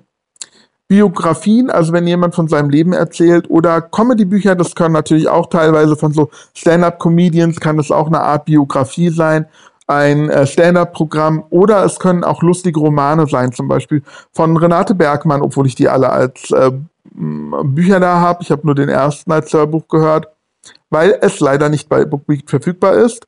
Biografien, 0.87 1.69
also 1.69 1.93
wenn 1.93 2.05
jemand 2.05 2.35
von 2.35 2.47
seinem 2.47 2.69
Leben 2.69 2.93
erzählt, 2.93 3.49
oder 3.49 3.81
Comedy-Bücher, 3.81 4.55
das 4.55 4.75
können 4.75 4.93
natürlich 4.93 5.27
auch 5.27 5.47
teilweise 5.47 5.95
von 5.95 6.13
so 6.13 6.29
Stand-up-Comedians, 6.53 7.59
kann 7.59 7.77
das 7.77 7.89
auch 7.91 8.07
eine 8.07 8.21
Art 8.21 8.45
Biografie 8.45 9.09
sein, 9.09 9.47
ein 9.87 10.29
äh, 10.29 10.45
Stand-up-Programm, 10.45 11.45
oder 11.49 11.83
es 11.83 11.99
können 11.99 12.23
auch 12.23 12.41
lustige 12.41 12.79
Romane 12.79 13.27
sein, 13.27 13.51
zum 13.53 13.67
Beispiel 13.67 14.03
von 14.31 14.55
Renate 14.57 14.93
Bergmann, 14.95 15.41
obwohl 15.41 15.67
ich 15.67 15.75
die 15.75 15.89
alle 15.89 16.09
als 16.09 16.51
äh, 16.51 16.71
Bücher 17.13 17.99
da 17.99 18.19
habe. 18.19 18.43
Ich 18.43 18.51
habe 18.51 18.65
nur 18.65 18.75
den 18.75 18.89
ersten 18.89 19.31
als 19.31 19.53
Hörbuch 19.53 19.87
gehört, 19.87 20.27
weil 20.89 21.17
es 21.21 21.39
leider 21.39 21.69
nicht 21.69 21.89
bei 21.89 22.05
BookBeat 22.05 22.49
verfügbar 22.49 22.93
ist. 22.95 23.27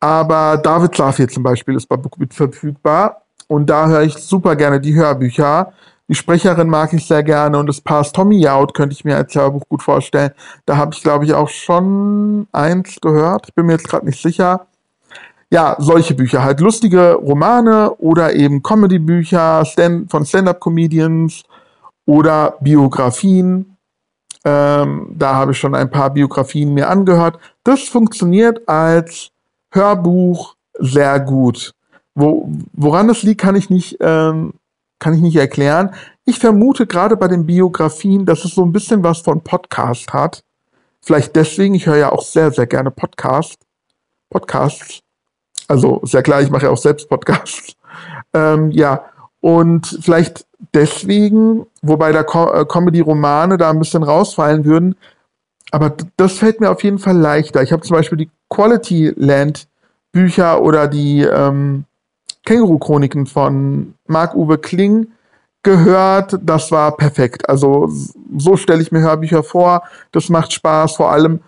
Aber 0.00 0.56
David 0.56 0.96
Safir 0.96 1.28
zum 1.28 1.42
Beispiel 1.42 1.76
ist 1.76 1.86
bei 1.86 1.96
BookBeat 1.96 2.34
verfügbar 2.34 3.22
und 3.46 3.70
da 3.70 3.86
höre 3.86 4.02
ich 4.02 4.14
super 4.14 4.56
gerne 4.56 4.80
die 4.80 4.94
Hörbücher. 4.94 5.72
Die 6.12 6.16
Sprecherin 6.16 6.68
mag 6.68 6.92
ich 6.92 7.06
sehr 7.06 7.22
gerne 7.22 7.58
und 7.58 7.66
das 7.66 7.80
Pass 7.80 8.12
Tommy 8.12 8.46
Out 8.46 8.74
könnte 8.74 8.92
ich 8.92 9.02
mir 9.02 9.16
als 9.16 9.34
Hörbuch 9.34 9.62
gut 9.66 9.82
vorstellen. 9.82 10.32
Da 10.66 10.76
habe 10.76 10.92
ich, 10.94 11.02
glaube 11.02 11.24
ich, 11.24 11.32
auch 11.32 11.48
schon 11.48 12.46
eins 12.52 13.00
gehört. 13.00 13.46
Ich 13.48 13.54
bin 13.54 13.64
mir 13.64 13.72
jetzt 13.72 13.88
gerade 13.88 14.04
nicht 14.04 14.20
sicher. 14.20 14.66
Ja, 15.48 15.74
solche 15.78 16.12
Bücher, 16.12 16.44
halt 16.44 16.60
lustige 16.60 17.14
Romane 17.14 17.94
oder 17.94 18.34
eben 18.34 18.62
Comedy-Bücher 18.62 19.64
Stand 19.64 20.10
von 20.10 20.26
Stand-up-Comedians 20.26 21.44
oder 22.04 22.58
Biografien. 22.60 23.78
Ähm, 24.44 25.14
da 25.16 25.36
habe 25.36 25.52
ich 25.52 25.58
schon 25.58 25.74
ein 25.74 25.88
paar 25.88 26.10
Biografien 26.10 26.74
mir 26.74 26.90
angehört. 26.90 27.38
Das 27.64 27.84
funktioniert 27.84 28.68
als 28.68 29.30
Hörbuch 29.70 30.56
sehr 30.78 31.18
gut. 31.20 31.72
Wo, 32.14 32.50
woran 32.74 33.08
das 33.08 33.22
liegt, 33.22 33.40
kann 33.40 33.56
ich 33.56 33.70
nicht, 33.70 33.96
ähm, 34.00 34.52
kann 35.02 35.14
ich 35.14 35.20
nicht 35.20 35.36
erklären. 35.36 35.94
Ich 36.24 36.38
vermute 36.38 36.86
gerade 36.86 37.16
bei 37.16 37.26
den 37.26 37.44
Biografien, 37.44 38.24
dass 38.24 38.44
es 38.44 38.54
so 38.54 38.64
ein 38.64 38.72
bisschen 38.72 39.02
was 39.02 39.18
von 39.18 39.42
Podcast 39.42 40.12
hat. 40.12 40.44
Vielleicht 41.00 41.34
deswegen, 41.34 41.74
ich 41.74 41.86
höre 41.86 41.96
ja 41.96 42.12
auch 42.12 42.22
sehr, 42.22 42.52
sehr 42.52 42.66
gerne 42.66 42.92
Podcast. 42.92 43.56
Podcasts. 44.30 45.00
Also, 45.66 45.98
ist 45.98 46.14
ja 46.14 46.22
klar, 46.22 46.40
ich 46.40 46.50
mache 46.50 46.66
ja 46.66 46.70
auch 46.70 46.78
selbst 46.78 47.08
Podcasts. 47.08 47.74
Ähm, 48.34 48.70
ja, 48.70 49.04
und 49.40 49.98
vielleicht 50.00 50.46
deswegen, 50.72 51.66
wobei 51.82 52.12
da 52.12 52.22
äh, 52.22 52.64
Comedy-Romane 52.64 53.58
da 53.58 53.68
ein 53.68 53.78
bisschen 53.78 54.02
rausfallen 54.02 54.64
würden. 54.64 54.96
Aber 55.70 55.94
das 56.16 56.38
fällt 56.38 56.60
mir 56.60 56.70
auf 56.70 56.82
jeden 56.82 56.98
Fall 56.98 57.18
leichter. 57.18 57.62
Ich 57.62 57.70
habe 57.70 57.82
zum 57.82 57.96
Beispiel 57.96 58.16
die 58.16 58.30
Quality 58.48 59.12
Land 59.16 59.68
Bücher 60.12 60.62
oder 60.62 60.88
die 60.88 61.20
ähm, 61.20 61.84
Känguru-Chroniken 62.44 63.26
von 63.26 63.94
Marc-Uwe 64.06 64.58
Kling 64.58 65.08
gehört. 65.62 66.38
Das 66.42 66.70
war 66.70 66.96
perfekt. 66.96 67.48
Also 67.48 67.88
so 68.36 68.56
stelle 68.56 68.82
ich 68.82 68.92
mir 68.92 69.00
Hörbücher 69.00 69.42
vor. 69.42 69.82
Das 70.10 70.28
macht 70.28 70.52
Spaß. 70.52 70.96
Vor 70.96 71.10
allem 71.10 71.40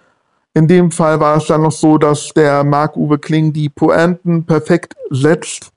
in 0.55 0.69
dem 0.69 0.93
Fall 0.93 1.19
war 1.19 1.37
es 1.37 1.47
dann 1.47 1.63
noch 1.63 1.73
so, 1.73 1.99
dass 1.99 2.29
der 2.29 2.63
Marc-Uwe 2.63 3.19
Kling 3.19 3.53
die 3.53 3.69
Pointen 3.69 4.47
perfekt 4.47 4.95
setzt. 5.11 5.73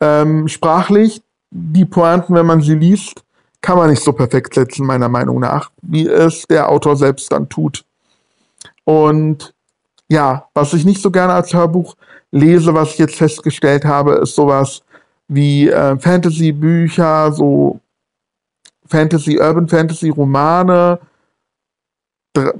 Ähm, 0.00 0.48
sprachlich, 0.48 1.22
die 1.50 1.84
Pointen, 1.84 2.34
wenn 2.34 2.46
man 2.46 2.62
sie 2.62 2.74
liest, 2.74 3.22
kann 3.60 3.76
man 3.76 3.90
nicht 3.90 4.02
so 4.02 4.14
perfekt 4.14 4.54
setzen, 4.54 4.86
meiner 4.86 5.10
Meinung 5.10 5.40
nach, 5.40 5.70
wie 5.82 6.06
es 6.06 6.44
der 6.48 6.70
Autor 6.70 6.96
selbst 6.96 7.30
dann 7.30 7.50
tut. 7.50 7.84
Und 8.84 9.54
ja, 10.08 10.48
was 10.54 10.72
ich 10.72 10.86
nicht 10.86 11.02
so 11.02 11.10
gerne 11.10 11.34
als 11.34 11.52
Hörbuch 11.52 11.94
lese, 12.30 12.74
was 12.74 12.92
ich 12.92 12.98
jetzt 12.98 13.16
festgestellt 13.16 13.84
habe, 13.84 14.14
ist 14.14 14.34
sowas 14.34 14.82
wie 15.28 15.68
äh, 15.68 15.98
Fantasy-Bücher, 15.98 17.32
so 17.32 17.80
Fantasy, 18.86 19.38
Urban 19.38 19.68
Fantasy-Romane, 19.68 20.98
dra 22.32 22.52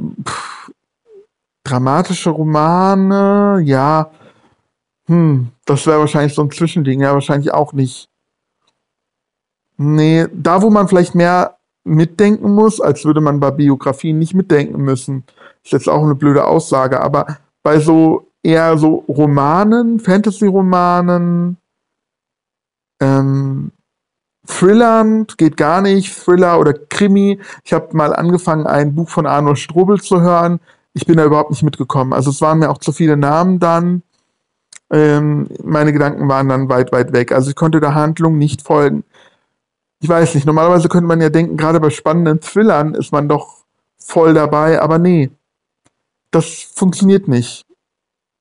dramatische 1.63 2.31
Romane, 2.31 3.61
ja, 3.65 4.11
hm, 5.07 5.49
das 5.67 5.87
wäre 5.87 6.01
wahrscheinlich 6.01 6.35
so 6.35 6.43
ein 6.43 6.51
Zwischending, 6.51 7.01
ja, 7.01 7.13
wahrscheinlich 7.13 7.53
auch 7.53 7.73
nicht. 7.73 8.09
Nee, 9.77 10.27
da 10.33 10.63
wo 10.63 10.71
man 10.71 10.89
vielleicht 10.89 11.15
mehr 11.15 11.59
mitdenken 11.85 12.55
muss, 12.55 12.81
als 12.81 13.05
würde 13.05 13.21
man 13.21 13.41
bei 13.41 13.51
Biografien 13.51 14.19
nicht 14.19 14.35
mitdenken 14.35 14.83
müssen. 14.83 15.25
Ist 15.65 15.73
jetzt 15.73 15.89
auch 15.89 16.03
eine 16.03 16.15
blöde 16.15 16.45
Aussage, 16.45 17.01
aber 17.01 17.39
bei 17.63 17.79
so 17.81 18.30
eher 18.43 18.79
so 18.79 19.05
Romanen, 19.09 20.01
Fantasy-Romanen, 20.01 21.57
ähm, 23.01 23.73
Thrillern, 24.47 25.27
geht 25.37 25.57
gar 25.57 25.81
nicht, 25.81 26.15
Thriller 26.15 26.59
oder 26.59 26.75
Krimi. 26.75 27.41
Ich 27.65 27.73
habe 27.73 27.97
mal 27.97 28.15
angefangen, 28.15 28.67
ein 28.67 28.95
Buch 28.95 29.09
von 29.09 29.27
Arno 29.27 29.55
Strobel 29.55 30.01
zu 30.01 30.21
hören. 30.21 30.61
Ich 30.93 31.07
bin 31.07 31.17
da 31.17 31.25
überhaupt 31.25 31.51
nicht 31.51 31.63
mitgekommen. 31.63 32.13
Also 32.13 32.31
es 32.31 32.41
waren 32.41 32.59
mir 32.59 32.71
auch 32.71 32.79
zu 32.79 32.93
viele 32.93 33.17
Namen 33.17 33.59
dann. 33.61 34.03
Ähm, 34.91 35.49
meine 35.63 35.93
Gedanken 35.93 36.29
waren 36.29 36.49
dann 36.49 36.69
weit, 36.69 36.91
weit 36.93 37.13
weg. 37.13 37.33
Also 37.33 37.51
ich 37.51 37.57
konnte 37.57 37.81
der 37.81 37.95
Handlung 37.95 38.39
nicht 38.39 38.63
folgen. 38.63 39.05
Ich 40.01 40.09
weiß 40.09 40.35
nicht, 40.35 40.47
normalerweise 40.47 40.89
könnte 40.89 41.07
man 41.07 41.21
ja 41.21 41.29
denken, 41.29 41.57
gerade 41.57 41.79
bei 41.79 41.91
spannenden 41.91 42.41
Thrillern 42.41 42.95
ist 42.95 43.13
man 43.13 43.29
doch 43.29 43.65
voll 43.99 44.35
dabei, 44.35 44.81
aber 44.81 44.99
nee, 44.99 45.31
das 46.31 46.47
funktioniert 46.75 47.29
nicht. 47.29 47.67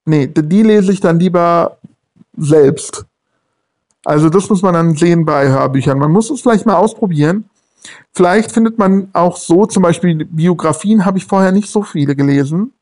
Nee, 0.09 0.25
die 0.25 0.63
lese 0.63 0.91
ich 0.91 1.01
dann 1.01 1.19
lieber 1.19 1.77
selbst. 2.35 3.05
Also 4.03 4.31
das 4.31 4.49
muss 4.49 4.63
man 4.63 4.73
dann 4.73 4.95
sehen 4.95 5.23
bei 5.23 5.47
Hörbüchern. 5.47 5.99
Man 5.99 6.11
muss 6.11 6.31
es 6.31 6.41
vielleicht 6.41 6.65
mal 6.65 6.77
ausprobieren. 6.77 7.47
Vielleicht 8.11 8.51
findet 8.51 8.79
man 8.79 9.09
auch 9.13 9.37
so, 9.37 9.67
zum 9.67 9.83
Beispiel 9.83 10.25
Biografien 10.25 11.05
habe 11.05 11.19
ich 11.19 11.27
vorher 11.27 11.51
nicht 11.51 11.69
so 11.69 11.83
viele 11.83 12.15
gelesen. 12.15 12.73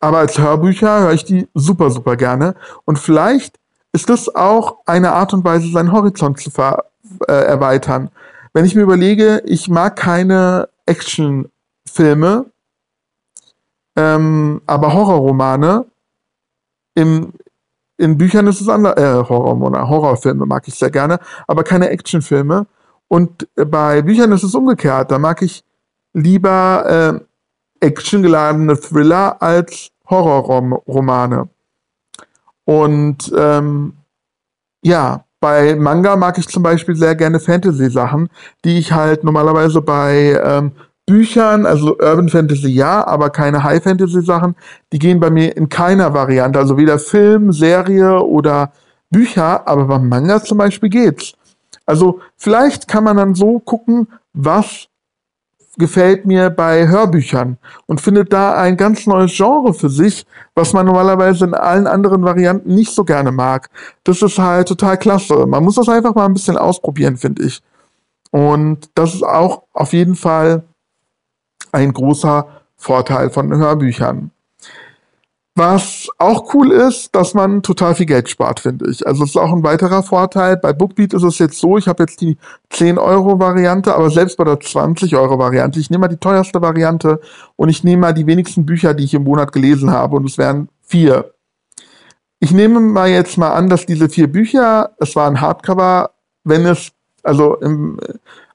Aber 0.00 0.16
als 0.16 0.38
Hörbücher 0.38 1.00
höre 1.00 1.12
ich 1.12 1.26
die 1.26 1.46
super, 1.52 1.90
super 1.90 2.16
gerne. 2.16 2.54
Und 2.86 2.98
vielleicht 2.98 3.60
ist 3.92 4.08
das 4.08 4.34
auch 4.34 4.78
eine 4.86 5.12
Art 5.12 5.34
und 5.34 5.44
Weise, 5.44 5.70
seinen 5.70 5.92
Horizont 5.92 6.40
zu 6.40 6.50
äh, 6.58 7.32
erweitern. 7.32 8.10
Wenn 8.54 8.64
ich 8.64 8.74
mir 8.74 8.82
überlege, 8.82 9.42
ich 9.44 9.68
mag 9.68 9.96
keine 9.96 10.70
Actionfilme, 10.86 12.46
ähm, 13.96 14.62
aber 14.66 14.94
Horrorromane, 14.94 15.84
im, 16.94 17.32
in 17.96 18.18
Büchern 18.18 18.46
ist 18.46 18.60
es 18.60 18.68
anders, 18.68 18.96
äh, 18.96 19.28
Horror, 19.28 19.88
Horrorfilme 19.88 20.46
mag 20.46 20.66
ich 20.68 20.74
sehr 20.74 20.90
gerne, 20.90 21.18
aber 21.46 21.64
keine 21.64 21.90
Actionfilme. 21.90 22.66
Und 23.08 23.48
bei 23.54 24.02
Büchern 24.02 24.32
ist 24.32 24.42
es 24.42 24.54
umgekehrt. 24.54 25.10
Da 25.10 25.18
mag 25.18 25.42
ich 25.42 25.64
lieber 26.12 27.20
äh, 27.80 27.86
actiongeladene 27.86 28.80
Thriller 28.80 29.40
als 29.42 29.90
Horrorromane. 30.08 31.48
Und 32.64 33.32
ähm, 33.36 33.94
ja, 34.82 35.24
bei 35.40 35.76
Manga 35.76 36.16
mag 36.16 36.38
ich 36.38 36.48
zum 36.48 36.62
Beispiel 36.62 36.96
sehr 36.96 37.14
gerne 37.14 37.38
Fantasy-Sachen, 37.38 38.30
die 38.64 38.78
ich 38.78 38.92
halt 38.92 39.24
normalerweise 39.24 39.82
bei 39.82 40.40
ähm, 40.42 40.72
Büchern, 41.06 41.66
also 41.66 41.98
Urban 41.98 42.28
Fantasy 42.28 42.68
ja, 42.68 43.06
aber 43.06 43.30
keine 43.30 43.62
High 43.62 43.82
Fantasy 43.82 44.22
Sachen, 44.22 44.54
die 44.92 44.98
gehen 44.98 45.20
bei 45.20 45.30
mir 45.30 45.56
in 45.56 45.68
keiner 45.68 46.14
Variante. 46.14 46.58
Also 46.58 46.76
weder 46.76 46.98
Film, 46.98 47.52
Serie 47.52 48.20
oder 48.20 48.72
Bücher, 49.10 49.66
aber 49.68 49.84
beim 49.84 50.08
Manga 50.08 50.42
zum 50.42 50.58
Beispiel 50.58 50.88
geht's. 50.88 51.34
Also 51.86 52.20
vielleicht 52.36 52.88
kann 52.88 53.04
man 53.04 53.16
dann 53.16 53.34
so 53.34 53.58
gucken, 53.60 54.08
was 54.32 54.88
gefällt 55.76 56.24
mir 56.24 56.50
bei 56.50 56.86
Hörbüchern 56.88 57.58
und 57.86 58.00
findet 58.00 58.32
da 58.32 58.54
ein 58.54 58.76
ganz 58.76 59.06
neues 59.06 59.36
Genre 59.36 59.74
für 59.74 59.90
sich, 59.90 60.24
was 60.54 60.72
man 60.72 60.86
normalerweise 60.86 61.44
in 61.44 61.54
allen 61.54 61.86
anderen 61.86 62.22
Varianten 62.22 62.74
nicht 62.74 62.94
so 62.94 63.04
gerne 63.04 63.32
mag. 63.32 63.70
Das 64.04 64.22
ist 64.22 64.38
halt 64.38 64.68
total 64.68 64.96
klasse. 64.96 65.46
Man 65.46 65.64
muss 65.64 65.74
das 65.74 65.88
einfach 65.88 66.14
mal 66.14 66.26
ein 66.26 66.34
bisschen 66.34 66.56
ausprobieren, 66.56 67.16
finde 67.16 67.44
ich. 67.44 67.60
Und 68.30 68.88
das 68.94 69.14
ist 69.14 69.24
auch 69.24 69.64
auf 69.72 69.92
jeden 69.92 70.14
Fall 70.14 70.64
ein 71.74 71.92
großer 71.92 72.46
Vorteil 72.76 73.30
von 73.30 73.54
Hörbüchern. 73.54 74.30
Was 75.56 76.08
auch 76.18 76.52
cool 76.52 76.72
ist, 76.72 77.14
dass 77.14 77.32
man 77.32 77.62
total 77.62 77.94
viel 77.94 78.06
Geld 78.06 78.28
spart, 78.28 78.58
finde 78.58 78.90
ich. 78.90 79.06
Also 79.06 79.22
es 79.22 79.30
ist 79.30 79.36
auch 79.36 79.52
ein 79.52 79.62
weiterer 79.62 80.02
Vorteil. 80.02 80.56
Bei 80.56 80.72
Bookbeat 80.72 81.14
ist 81.14 81.22
es 81.22 81.38
jetzt 81.38 81.60
so, 81.60 81.78
ich 81.78 81.86
habe 81.86 82.02
jetzt 82.02 82.20
die 82.20 82.36
10 82.70 82.98
Euro 82.98 83.38
Variante, 83.38 83.94
aber 83.94 84.10
selbst 84.10 84.36
bei 84.36 84.42
der 84.42 84.58
20 84.58 85.14
Euro 85.14 85.38
Variante, 85.38 85.78
ich 85.78 85.90
nehme 85.90 86.02
mal 86.02 86.08
die 86.08 86.16
teuerste 86.16 86.60
Variante 86.60 87.20
und 87.54 87.68
ich 87.68 87.84
nehme 87.84 88.00
mal 88.00 88.12
die 88.12 88.26
wenigsten 88.26 88.66
Bücher, 88.66 88.94
die 88.94 89.04
ich 89.04 89.14
im 89.14 89.22
Monat 89.22 89.52
gelesen 89.52 89.92
habe 89.92 90.16
und 90.16 90.28
es 90.28 90.38
wären 90.38 90.68
vier. 90.82 91.32
Ich 92.40 92.50
nehme 92.50 92.80
mal 92.80 93.08
jetzt 93.08 93.38
mal 93.38 93.52
an, 93.52 93.68
dass 93.68 93.86
diese 93.86 94.08
vier 94.08 94.26
Bücher, 94.26 94.90
es 94.98 95.14
war 95.14 95.28
ein 95.28 95.40
Hardcover, 95.40 96.10
wenn 96.42 96.66
es 96.66 96.90
also 97.22 97.56
im, 97.56 97.98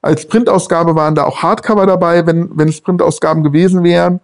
Als 0.02 0.26
Printausgabe 0.26 0.94
waren 0.94 1.14
da 1.14 1.24
auch 1.24 1.42
Hardcover 1.42 1.86
dabei, 1.86 2.26
wenn, 2.26 2.50
wenn 2.56 2.68
es 2.68 2.80
Printausgaben 2.80 3.42
gewesen 3.42 3.84
wären. 3.84 4.20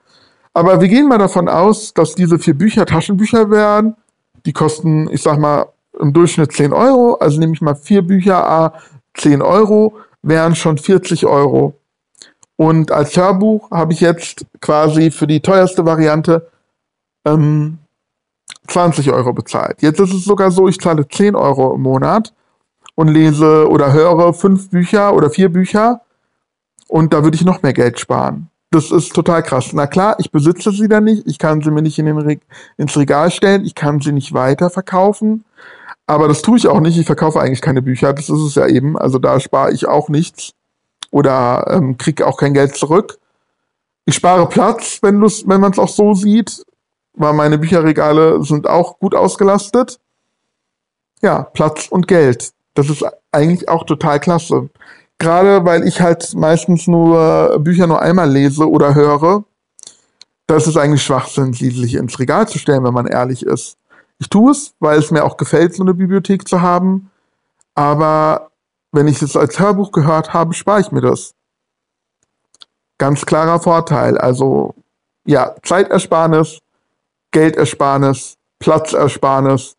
Aber 0.54 0.80
wir 0.80 0.88
gehen 0.88 1.09
mal 1.09 1.18
davon 1.18 1.49
aus, 1.49 1.92
dass 1.92 2.14
diese 2.14 2.38
vier 2.38 2.54
Bücher 2.54 2.87
Taschenbücher 2.87 3.50
wären. 3.50 3.95
Die 4.47 4.52
kosten, 4.52 5.09
ich 5.11 5.23
sag 5.23 5.38
mal, 5.38 5.66
im 6.00 6.12
Durchschnitt 6.12 6.52
10 6.52 6.73
Euro. 6.73 7.14
Also 7.14 7.38
nehme 7.38 7.52
ich 7.52 7.61
mal 7.61 7.75
vier 7.75 8.02
Bücher, 8.02 8.49
a 8.49 8.73
10 9.14 9.42
Euro, 9.42 9.97
wären 10.23 10.54
schon 10.54 10.78
40 10.78 11.26
Euro. 11.26 11.75
Und 12.56 12.90
als 12.90 13.16
Hörbuch 13.16 13.71
habe 13.71 13.92
ich 13.92 14.00
jetzt 14.00 14.47
quasi 14.61 15.11
für 15.11 15.26
die 15.26 15.40
teuerste 15.40 15.85
Variante 15.85 16.49
ähm, 17.26 17.78
20 18.68 19.12
Euro 19.12 19.35
bezahlt. 19.35 19.83
Jetzt 19.83 20.00
ist 20.00 20.14
es 20.14 20.25
sogar 20.25 20.50
so, 20.50 20.68
ich 20.68 20.80
zahle 20.80 21.06
10 21.06 21.37
Euro 21.37 21.75
im 21.75 21.83
Monat 21.83 22.33
und 22.97 23.09
lese 23.09 23.69
oder 23.69 23.93
höre 23.93 24.35
fünf 24.35 24.71
Bücher 24.71 25.15
oder 25.15 25.31
vier 25.31 25.50
Bücher 25.50 26.00
und 26.88 27.12
da 27.12 27.23
würde 27.23 27.37
ich 27.37 27.45
noch 27.45 27.62
mehr 27.62 27.73
Geld 27.73 28.00
sparen. 28.00 28.50
Das 28.73 28.91
ist 28.91 29.15
total 29.15 29.45
krass. 29.45 29.71
Na 29.73 29.87
klar, 29.87 30.17
ich 30.19 30.33
besitze 30.33 30.73
sie 30.73 30.88
dann 30.88 31.05
nicht, 31.05 31.23
ich 31.26 31.38
kann 31.38 31.62
sie 31.62 31.71
mir 31.71 31.83
nicht 31.83 31.99
in 32.00 32.07
den 32.07 32.19
Re 32.19 32.38
ins 32.76 32.97
Regal 32.97 33.31
stellen, 33.31 33.65
ich 33.65 33.76
kann 33.76 34.00
sie 34.00 34.12
nicht 34.12 34.33
weiterverkaufen. 34.33 35.45
Aber 36.07 36.29
das 36.29 36.43
tue 36.43 36.57
ich 36.57 36.69
auch 36.69 36.81
nicht. 36.81 36.97
Ich 36.99 37.07
verkaufe 37.07 37.41
eigentlich 37.41 37.61
keine 37.61 37.83
Bücher. 37.83 38.12
Das 38.12 38.29
ist 38.29 38.41
es 38.41 38.55
ja 38.55 38.67
eben. 38.67 38.97
Also 38.97 39.19
da 39.19 39.41
spare 39.41 39.73
ich 39.73 39.88
auch 39.88 40.09
nichts 40.09 40.53
oder 41.11 41.67
ähm, 41.69 41.99
kriege 41.99 42.26
auch 42.26 42.37
kein 42.37 42.55
Geld 42.55 42.76
zurück. 42.76 43.19
Ich 44.05 44.15
spare 44.15 44.49
Platz, 44.49 45.00
wenn, 45.03 45.21
wenn 45.21 45.61
man 45.61 45.73
es 45.73 45.79
auch 45.81 45.88
so 45.88 46.15
sieht, 46.15 46.65
weil 47.15 47.33
meine 47.33 47.59
Bücherregale 47.59 48.43
sind 48.45 48.69
auch 48.69 49.00
gut 49.00 49.17
ausgelastet. 49.17 49.99
Ja, 51.23 51.43
Platz 51.43 51.88
und 51.88 52.07
Geld. 52.07 52.53
Das 52.76 52.90
ist 52.90 53.04
eigentlich 53.33 53.68
auch 53.68 53.85
total 53.85 54.21
klasse. 54.21 54.68
Gerade 55.18 55.64
weil 55.64 55.88
ich 55.88 56.02
halt 56.02 56.35
meistens 56.35 56.87
nur 56.87 57.59
Bücher 57.59 57.87
nur 57.87 58.02
einmal 58.02 58.30
lese 58.30 58.68
oder 58.68 58.95
höre, 58.95 59.45
das 60.47 60.66
ist 60.66 60.76
eigentlich 60.76 61.02
Schwachsinn, 61.02 61.54
sie 61.54 61.71
sich 61.71 61.95
ins 61.95 62.18
Regal 62.18 62.47
zu 62.47 62.59
stellen, 62.59 62.85
wenn 62.85 62.92
man 62.92 63.06
ehrlich 63.06 63.45
ist. 63.45 63.78
Ich 64.18 64.28
tue 64.28 64.52
es, 64.52 64.75
weil 64.78 64.99
es 64.99 65.11
mir 65.11 65.25
auch 65.25 65.38
gefällt, 65.38 65.75
so 65.75 65.83
eine 65.83 65.95
Bibliothek 65.95 66.47
zu 66.47 66.61
haben. 66.61 67.11
Aber 67.75 68.50
wenn 68.92 69.09
ich 69.09 69.21
es 69.23 69.37
als 69.37 69.59
Hörbuch 69.59 69.90
gehört 69.90 70.35
habe, 70.35 70.52
spare 70.52 70.80
ich 70.80 70.92
mir 70.92 71.00
das. 71.00 71.35
Ganz 72.99 73.25
klarer 73.25 73.59
Vorteil. 73.59 74.18
Also 74.18 74.75
ja, 75.26 75.54
Zeitersparnis, 75.62 76.59
Geldersparnis, 77.30 78.37
Platzersparnis. 78.59 79.76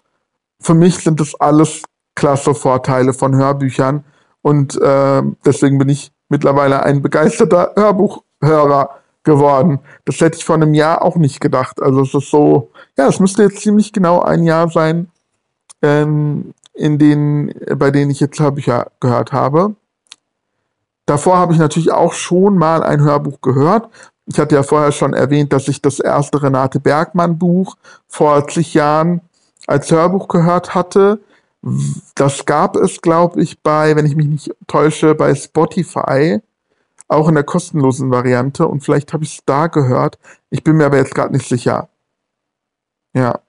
Für 0.59 0.73
mich 0.73 0.97
sind 0.97 1.19
das 1.19 1.35
alles 1.35 1.83
klasse 2.17 2.53
Vorteile 2.55 3.13
von 3.13 3.35
Hörbüchern. 3.35 4.03
Und 4.41 4.75
äh, 4.81 5.21
deswegen 5.45 5.77
bin 5.77 5.87
ich 5.89 6.11
mittlerweile 6.29 6.83
ein 6.83 7.01
begeisterter 7.01 7.73
Hörbuchhörer 7.75 8.89
geworden. 9.23 9.79
Das 10.05 10.19
hätte 10.19 10.37
ich 10.37 10.45
vor 10.45 10.55
einem 10.55 10.73
Jahr 10.73 11.03
auch 11.03 11.15
nicht 11.15 11.39
gedacht. 11.39 11.81
Also 11.81 12.01
es 12.01 12.13
ist 12.13 12.31
so, 12.31 12.71
ja, 12.97 13.07
es 13.07 13.19
müsste 13.19 13.43
jetzt 13.43 13.61
ziemlich 13.61 13.93
genau 13.93 14.21
ein 14.21 14.43
Jahr 14.43 14.69
sein, 14.69 15.09
ähm, 15.81 16.53
in 16.73 16.97
denen, 16.97 17.53
bei 17.75 17.91
denen 17.91 18.09
ich 18.09 18.19
jetzt 18.19 18.39
Hörbücher 18.39 18.87
gehört 18.99 19.31
habe. 19.31 19.75
Davor 21.05 21.37
habe 21.37 21.53
ich 21.53 21.59
natürlich 21.59 21.91
auch 21.91 22.13
schon 22.13 22.57
mal 22.57 22.83
ein 22.83 23.01
Hörbuch 23.01 23.41
gehört. 23.41 23.89
Ich 24.25 24.39
hatte 24.39 24.55
ja 24.55 24.63
vorher 24.63 24.91
schon 24.91 25.13
erwähnt, 25.13 25.53
dass 25.53 25.67
ich 25.67 25.81
das 25.81 25.99
erste 25.99 26.41
Renate 26.41 26.79
Bergmann 26.79 27.37
Buch 27.37 27.77
vor 28.07 28.47
zig 28.47 28.73
Jahren 28.73 29.21
als 29.67 29.91
Hörbuch 29.91 30.27
gehört 30.27 30.73
hatte. 30.73 31.19
Das 32.15 32.45
gab 32.45 32.75
es, 32.75 33.01
glaube 33.01 33.41
ich, 33.41 33.61
bei, 33.61 33.95
wenn 33.95 34.05
ich 34.05 34.15
mich 34.15 34.27
nicht 34.27 34.55
täusche, 34.67 35.15
bei 35.15 35.33
Spotify, 35.35 36.39
auch 37.07 37.27
in 37.27 37.35
der 37.35 37.43
kostenlosen 37.43 38.11
Variante. 38.11 38.67
Und 38.67 38.83
vielleicht 38.83 39.13
habe 39.13 39.23
ich 39.23 39.37
es 39.37 39.45
da 39.45 39.67
gehört. 39.67 40.17
Ich 40.49 40.63
bin 40.63 40.77
mir 40.77 40.85
aber 40.85 40.97
jetzt 40.97 41.15
gerade 41.15 41.33
nicht 41.33 41.47
sicher. 41.47 41.89
Ja. 43.13 43.39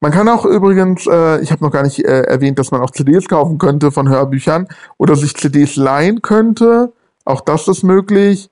Man 0.00 0.12
kann 0.12 0.28
auch 0.28 0.44
übrigens, 0.44 1.06
äh, 1.06 1.40
ich 1.40 1.50
habe 1.50 1.64
noch 1.64 1.72
gar 1.72 1.82
nicht 1.82 2.04
äh, 2.04 2.22
erwähnt, 2.22 2.58
dass 2.58 2.70
man 2.70 2.82
auch 2.82 2.90
CDs 2.90 3.28
kaufen 3.28 3.58
könnte 3.58 3.90
von 3.90 4.08
Hörbüchern 4.08 4.68
oder 4.98 5.16
sich 5.16 5.34
CDs 5.34 5.76
leihen 5.76 6.22
könnte. 6.22 6.92
Auch 7.24 7.40
das 7.40 7.66
ist 7.66 7.82
möglich. 7.82 8.50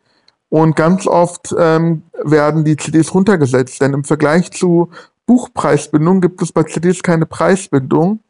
Und 0.48 0.76
ganz 0.76 1.06
oft 1.06 1.54
ähm, 1.58 2.02
werden 2.22 2.64
die 2.64 2.76
CDs 2.76 3.12
runtergesetzt, 3.14 3.80
denn 3.80 3.92
im 3.92 4.04
Vergleich 4.04 4.52
zu 4.52 4.90
Buchpreisbindung 5.26 6.20
gibt 6.20 6.42
es 6.42 6.52
bei 6.52 6.62
CDs 6.64 7.02
keine 7.02 7.26
Preisbindung. 7.26 8.20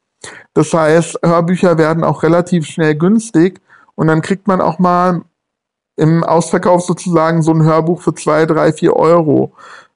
Das 0.54 0.72
heißt, 0.72 1.18
Hörbücher 1.24 1.78
werden 1.78 2.04
auch 2.04 2.22
relativ 2.22 2.66
schnell 2.66 2.94
günstig 2.94 3.60
und 3.94 4.06
dann 4.06 4.22
kriegt 4.22 4.46
man 4.46 4.60
auch 4.60 4.78
mal 4.78 5.22
im 5.96 6.24
Ausverkauf 6.24 6.82
sozusagen 6.82 7.42
so 7.42 7.52
ein 7.52 7.62
Hörbuch 7.62 8.02
für 8.02 8.14
zwei, 8.14 8.46
drei, 8.46 8.72
vier 8.72 8.94
Euro. 8.96 9.52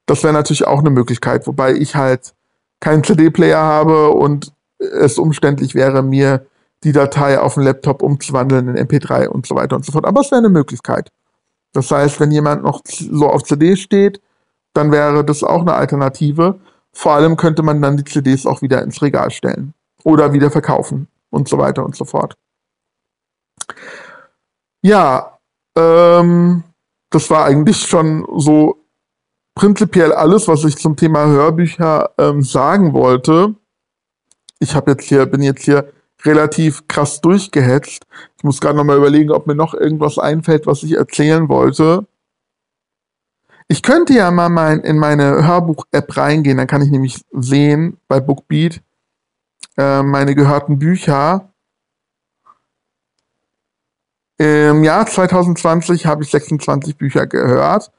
Das 0.07 0.23
wäre 0.23 0.33
natürlich 0.33 0.67
auch 0.67 0.81
eine 0.81 0.91
Möglichkeit, 0.91 1.47
wobei 1.47 1.75
ich 1.75 1.97
halt 1.97 2.35
keinen 2.81 3.03
CD-Player 3.03 3.59
habe 3.59 4.11
und 4.11 4.53
es 4.79 5.19
umständlich 5.19 5.75
wäre, 5.75 6.03
mir 6.03 6.47
die 6.85 6.93
Datei 6.93 7.41
auf 7.41 7.55
dem 7.55 7.65
Laptop 7.65 8.03
umzuwandeln 8.03 8.69
in 8.69 8.87
MP3 8.87 9.27
und 9.27 9.47
so 9.47 9.57
weiter 9.57 9.75
und 9.75 9.85
so 9.85 9.93
fort. 9.93 10.07
Aber 10.07 10.21
es 10.21 10.31
wäre 10.31 10.39
eine 10.39 10.49
Möglichkeit. 10.49 11.11
Das 11.73 11.91
heißt, 11.91 12.21
wenn 12.21 12.31
jemand 12.31 12.63
noch 12.63 12.83
so 12.85 13.29
auf 13.29 13.43
CD 13.43 13.77
steht, 13.77 14.21
dann 14.75 14.93
wäre 14.93 15.25
das 15.25 15.43
auch 15.43 15.63
eine 15.63 15.75
Alternative. 15.75 16.61
Vor 16.93 17.13
allem 17.13 17.37
könnte 17.37 17.63
man 17.63 17.83
dann 17.83 17.97
die 17.97 18.05
CDs 18.05 18.47
auch 18.47 18.63
wieder 18.63 18.83
ins 18.83 19.03
Regal 19.03 19.31
stellen 19.31 19.75
oder 20.05 20.33
wieder 20.33 20.51
verkaufen 20.51 21.09
und 21.31 21.49
so 21.49 21.59
weiter 21.59 21.85
und 21.85 21.97
so 21.97 22.05
fort. 22.05 22.37
Ja, 24.83 25.39
ähm, 25.77 26.63
das 27.11 27.31
war 27.31 27.45
eigentlich 27.45 27.87
schon 27.87 28.27
so 28.37 28.85
prinzipiell 29.55 30.13
alles, 30.13 30.47
was 30.47 30.65
ich 30.65 30.77
zum 30.77 30.97
Thema 30.97 31.27
Hörbücher 31.27 32.11
ähm, 32.19 32.43
sagen 32.43 32.93
wollte. 32.93 33.55
Ich 34.61 34.75
habe 34.75 34.93
jetzt 34.93 35.05
hier, 35.05 35.27
bin 35.27 35.43
jetzt 35.43 35.65
hier 35.65 35.93
relativ 36.25 36.87
krass 36.89 37.21
durchgehetzt. 37.21 38.07
Ich 38.37 38.45
muss 38.45 38.61
gerade 38.61 38.77
nochmal 38.77 38.99
überlegen, 38.99 39.31
ob 39.31 39.47
mir 39.47 39.55
noch 39.55 39.75
irgendwas 39.75 40.19
einfällt, 40.19 40.67
was 40.67 40.83
ich 40.83 40.93
erzählen 40.93 41.49
wollte. 41.49 42.07
Ich 43.69 43.83
könnte 43.83 44.15
ja 44.15 44.31
mal 44.31 44.49
mein, 44.49 44.81
in 44.81 44.99
meine 44.99 45.47
Hörbuch-App 45.47 46.17
reingehen, 46.17 46.57
dann 46.57 46.67
kann 46.67 46.83
ich 46.83 46.91
nämlich 46.91 47.21
sehen 47.33 47.99
bei 48.09 48.21
Bookbeat 48.21 48.81
äh, 49.79 50.03
meine 50.03 50.35
gehörten 50.35 50.79
Bücher. 50.79 51.51
Im 54.37 54.85
Jahr 54.85 55.07
2020 55.07 56.07
habe 56.07 56.23
ich 56.23 56.31
26 56.31 56.97
Bücher 56.97 57.27
gehört 57.27 57.91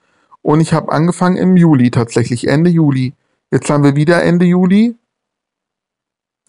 und 0.41 0.61
ich 0.61 0.73
habe 0.73 0.91
angefangen 0.91 1.35
im 1.35 1.57
Juli 1.57 1.91
tatsächlich, 1.91 2.47
Ende 2.47 2.69
Juli. 2.69 3.13
Jetzt 3.51 3.69
haben 3.69 3.83
wir 3.83 3.95
wieder 3.95 4.23
Ende 4.23 4.45
Juli. 4.45 4.95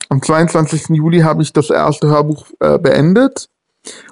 Am 0.08 0.22
22. 0.22 0.90
Juli 0.90 1.20
habe 1.20 1.42
ich 1.42 1.52
das 1.52 1.70
erste 1.70 2.08
Hörbuch 2.08 2.46
äh, 2.60 2.78
beendet. 2.78 3.48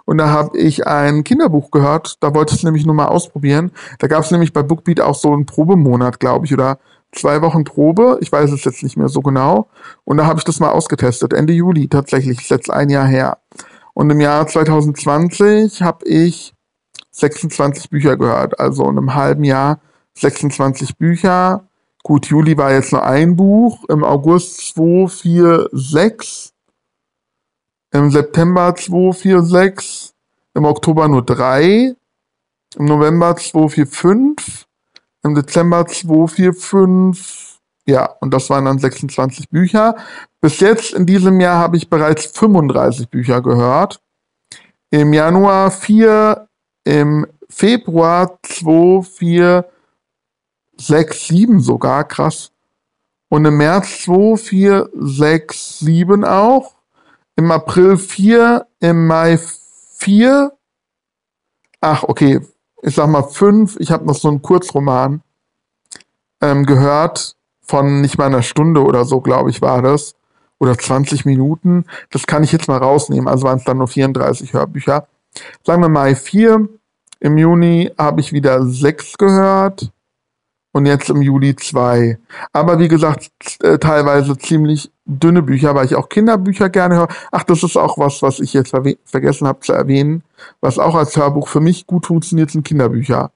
Und 0.05 0.19
da 0.19 0.31
habe 0.31 0.57
ich 0.57 0.87
ein 0.87 1.25
Kinderbuch 1.25 1.71
gehört. 1.71 2.17
Da 2.21 2.35
wollte 2.35 2.55
ich 2.55 2.61
es 2.61 2.65
nämlich 2.65 2.87
nur 2.87 2.95
mal 2.95 3.09
ausprobieren. 3.09 3.73
Da 3.99 4.07
gab 4.07 4.25
es 4.25 4.31
nämlich 4.31 4.53
bei 4.53 4.63
Bookbeat 4.63 5.01
auch 5.01 5.15
so 5.15 5.33
einen 5.33 5.45
Probemonat, 5.45 6.21
glaube 6.21 6.47
ich, 6.47 6.55
oder 6.55 6.79
zwei 7.13 7.43
Wochen 7.43 7.65
Probe. 7.65 8.19
Ich 8.21 8.31
weiß 8.31 8.51
es 8.53 8.65
jetzt 8.65 8.83
nicht 8.83 8.97
mehr 8.97 9.09
so 9.09 9.21
genau. 9.21 9.69
Und 10.05 10.19
da 10.19 10.27
habe 10.27 10.39
ich 10.39 10.45
das 10.45 10.61
mal 10.61 10.71
ausgetestet. 10.71 11.33
Ende 11.33 11.53
Juli 11.53 11.89
tatsächlich. 11.89 12.41
Ist 12.41 12.51
jetzt 12.51 12.71
ein 12.71 12.91
Jahr 12.91 13.07
her. 13.07 13.39
Und 13.95 14.11
im 14.11 14.21
Jahr 14.21 14.47
2020 14.47 15.83
habe 15.83 16.07
ich 16.07 16.55
26 17.11 17.91
Bücher 17.91 18.17
gehört. 18.17 18.61
Also 18.61 18.85
in 18.85 18.99
einem 18.99 19.15
halben 19.15 19.45
Jahr 19.45 19.81
26 20.15 20.97
Bücher. 20.99 21.69
Gut, 22.03 22.27
Juli 22.27 22.57
war 22.57 22.73
jetzt 22.73 22.93
nur 22.93 23.05
ein 23.05 23.37
Buch. 23.37 23.85
Im 23.89 24.05
August 24.05 24.75
2, 24.75 25.09
4, 25.09 25.69
6. 25.73 26.53
Im 27.93 28.11
September 28.11 28.75
2, 28.75 29.13
4, 29.13 29.43
6. 29.43 30.15
Im 30.55 30.65
Oktober 30.65 31.09
nur 31.09 31.23
drei. 31.25 31.95
Im 32.77 32.85
November 32.85 33.37
2, 33.37 33.69
4, 33.69 33.87
5. 33.87 34.68
Im 35.23 35.35
Dezember 35.35 35.87
2, 35.87 36.27
4, 36.27 36.55
5. 36.55 37.59
Ja, 37.87 38.05
und 38.21 38.35
das 38.35 38.51
waren 38.51 38.67
dann 38.67 38.79
26 38.79 39.49
Bücher. 39.49 39.97
Bis 40.41 40.61
jetzt 40.61 40.93
in 40.93 41.07
diesem 41.07 41.41
Jahr 41.41 41.59
habe 41.59 41.77
ich 41.77 41.89
bereits 41.89 42.27
35 42.27 43.09
Bücher 43.09 43.41
gehört. 43.41 44.01
Im 44.91 45.13
Januar 45.13 45.71
4, 45.71 46.49
im 46.85 47.27
Februar 47.49 48.39
2, 48.43 49.03
4, 49.03 49.65
6, 50.77 51.27
7 51.29 51.61
sogar, 51.61 52.05
krass. 52.05 52.53
Und 53.31 53.45
im 53.45 53.57
März 53.57 54.05
2, 54.05 54.37
4, 54.37 54.91
6, 54.95 55.79
7 55.81 56.25
auch. 56.25 56.75
Im 57.37 57.51
April 57.51 57.97
4, 57.97 58.67
im 58.81 59.07
Mai 59.07 59.39
4. 59.97 60.53
Ach, 61.81 62.03
okay. 62.05 62.41
Ich 62.83 62.95
sag 62.95 63.09
mal 63.09 63.23
5. 63.23 63.77
Ich 63.81 63.91
habe 63.91 64.07
noch 64.07 64.15
so 64.15 64.29
einen 64.29 64.43
Kurzroman 64.43 65.23
ähm, 66.41 66.67
gehört. 66.67 67.35
Von 67.61 68.01
nicht 68.01 68.17
mal 68.17 68.27
einer 68.27 68.43
Stunde 68.43 68.83
oder 68.83 69.05
so, 69.05 69.21
glaube 69.21 69.51
ich, 69.51 69.61
war 69.61 69.83
das. 69.83 70.15
Oder 70.59 70.77
20 70.77 71.25
Minuten. 71.25 71.85
Das 72.11 72.27
kann 72.27 72.43
ich 72.43 72.53
jetzt 72.53 72.69
mal 72.69 72.79
rausnehmen. 72.79 73.29
Also 73.29 73.47
waren 73.47 73.59
es 73.59 73.65
dann 73.65 73.79
nur 73.79 73.89
34 73.89 74.53
Hörbücher. 74.53 75.07
Sagen 75.65 75.83
wir 75.83 75.89
Mai 75.89 76.15
4. 76.15 76.69
Im 77.21 77.39
Juni 77.39 77.91
habe 77.99 78.21
ich 78.21 78.33
wieder 78.33 78.65
6 78.65 79.19
gehört 79.19 79.91
und 80.73 80.87
jetzt 80.87 81.11
im 81.11 81.23
Juli 81.23 81.57
2. 81.57 82.19
Aber 82.53 82.79
wie 82.79 82.89
gesagt, 82.89 83.31
äh, 83.63 83.79
teilweise 83.79 84.39
ziemlich 84.39 84.91
dünne 85.05 85.43
Bücher, 85.43 85.75
weil 85.75 85.87
ich 85.87 85.97
auch 85.97 86.09
Kinderbücher 86.09 86.69
gerne 86.69 86.97
höre. 86.97 87.09
Ach, 87.33 87.43
das 87.43 87.63
ist 87.63 87.77
auch 87.77 87.99
was, 87.99 88.23
was 88.23 88.41
ich 88.41 88.53
jetzt 88.53 88.73
vergessen 89.05 89.49
habe 89.49 89.61
zu 89.61 89.73
erwähnen, 89.73 90.23
was 90.61 90.79
auch 90.79 90.95
als 90.95 91.17
Hörbuch 91.17 91.49
für 91.49 91.61
mich 91.61 91.87
gut 91.87 92.07
funktioniert, 92.07 92.51
sind 92.51 92.65
Kinderbücher. 92.65 93.33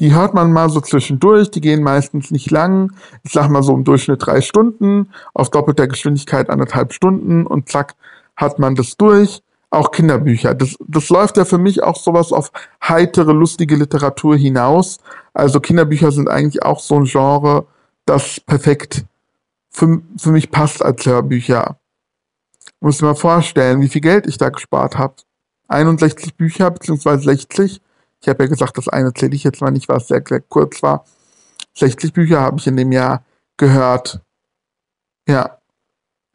Die 0.00 0.14
hört 0.14 0.34
man 0.34 0.52
mal 0.52 0.70
so 0.70 0.80
zwischendurch, 0.80 1.50
die 1.50 1.60
gehen 1.60 1.82
meistens 1.82 2.30
nicht 2.30 2.50
lang. 2.50 2.92
Ich 3.22 3.32
sag 3.32 3.48
mal 3.48 3.62
so 3.62 3.74
im 3.74 3.84
Durchschnitt 3.84 4.26
drei 4.26 4.40
Stunden, 4.40 5.10
auf 5.34 5.50
doppelter 5.50 5.86
Geschwindigkeit 5.86 6.50
anderthalb 6.50 6.92
Stunden 6.92 7.46
und 7.46 7.68
zack, 7.68 7.94
hat 8.36 8.58
man 8.58 8.74
das 8.74 8.96
durch. 8.96 9.42
Auch 9.70 9.90
Kinderbücher. 9.90 10.54
Das, 10.54 10.76
das 10.86 11.08
läuft 11.08 11.38
ja 11.38 11.46
für 11.46 11.56
mich 11.56 11.82
auch 11.82 11.96
sowas 11.96 12.32
auf 12.32 12.52
heitere, 12.82 13.32
lustige 13.32 13.76
Literatur 13.76 14.36
hinaus. 14.36 14.98
Also 15.32 15.60
Kinderbücher 15.60 16.12
sind 16.12 16.28
eigentlich 16.28 16.62
auch 16.62 16.78
so 16.80 16.96
ein 16.96 17.04
Genre, 17.04 17.66
das 18.04 18.40
perfekt 18.40 19.06
für, 19.70 20.02
für 20.18 20.30
mich 20.30 20.50
passt 20.50 20.84
als 20.84 21.06
Hörbücher. 21.06 21.78
Muss 22.80 23.00
mir 23.00 23.14
vorstellen, 23.14 23.80
wie 23.80 23.88
viel 23.88 24.00
Geld 24.00 24.26
ich 24.26 24.36
da 24.36 24.50
gespart 24.50 24.98
habe. 24.98 25.14
61 25.72 26.36
Bücher, 26.36 26.70
beziehungsweise 26.70 27.24
60. 27.24 27.80
Ich 28.20 28.28
habe 28.28 28.44
ja 28.44 28.48
gesagt, 28.48 28.78
das 28.78 28.88
eine 28.88 29.12
zähle 29.12 29.34
ich 29.34 29.44
jetzt 29.44 29.60
mal 29.60 29.70
nicht, 29.70 29.88
was 29.88 30.08
sehr, 30.08 30.22
sehr 30.26 30.40
kurz 30.40 30.82
war. 30.82 31.04
60 31.74 32.12
Bücher 32.12 32.40
habe 32.40 32.58
ich 32.58 32.66
in 32.66 32.76
dem 32.76 32.92
Jahr 32.92 33.24
gehört. 33.56 34.20
Ja. 35.28 35.58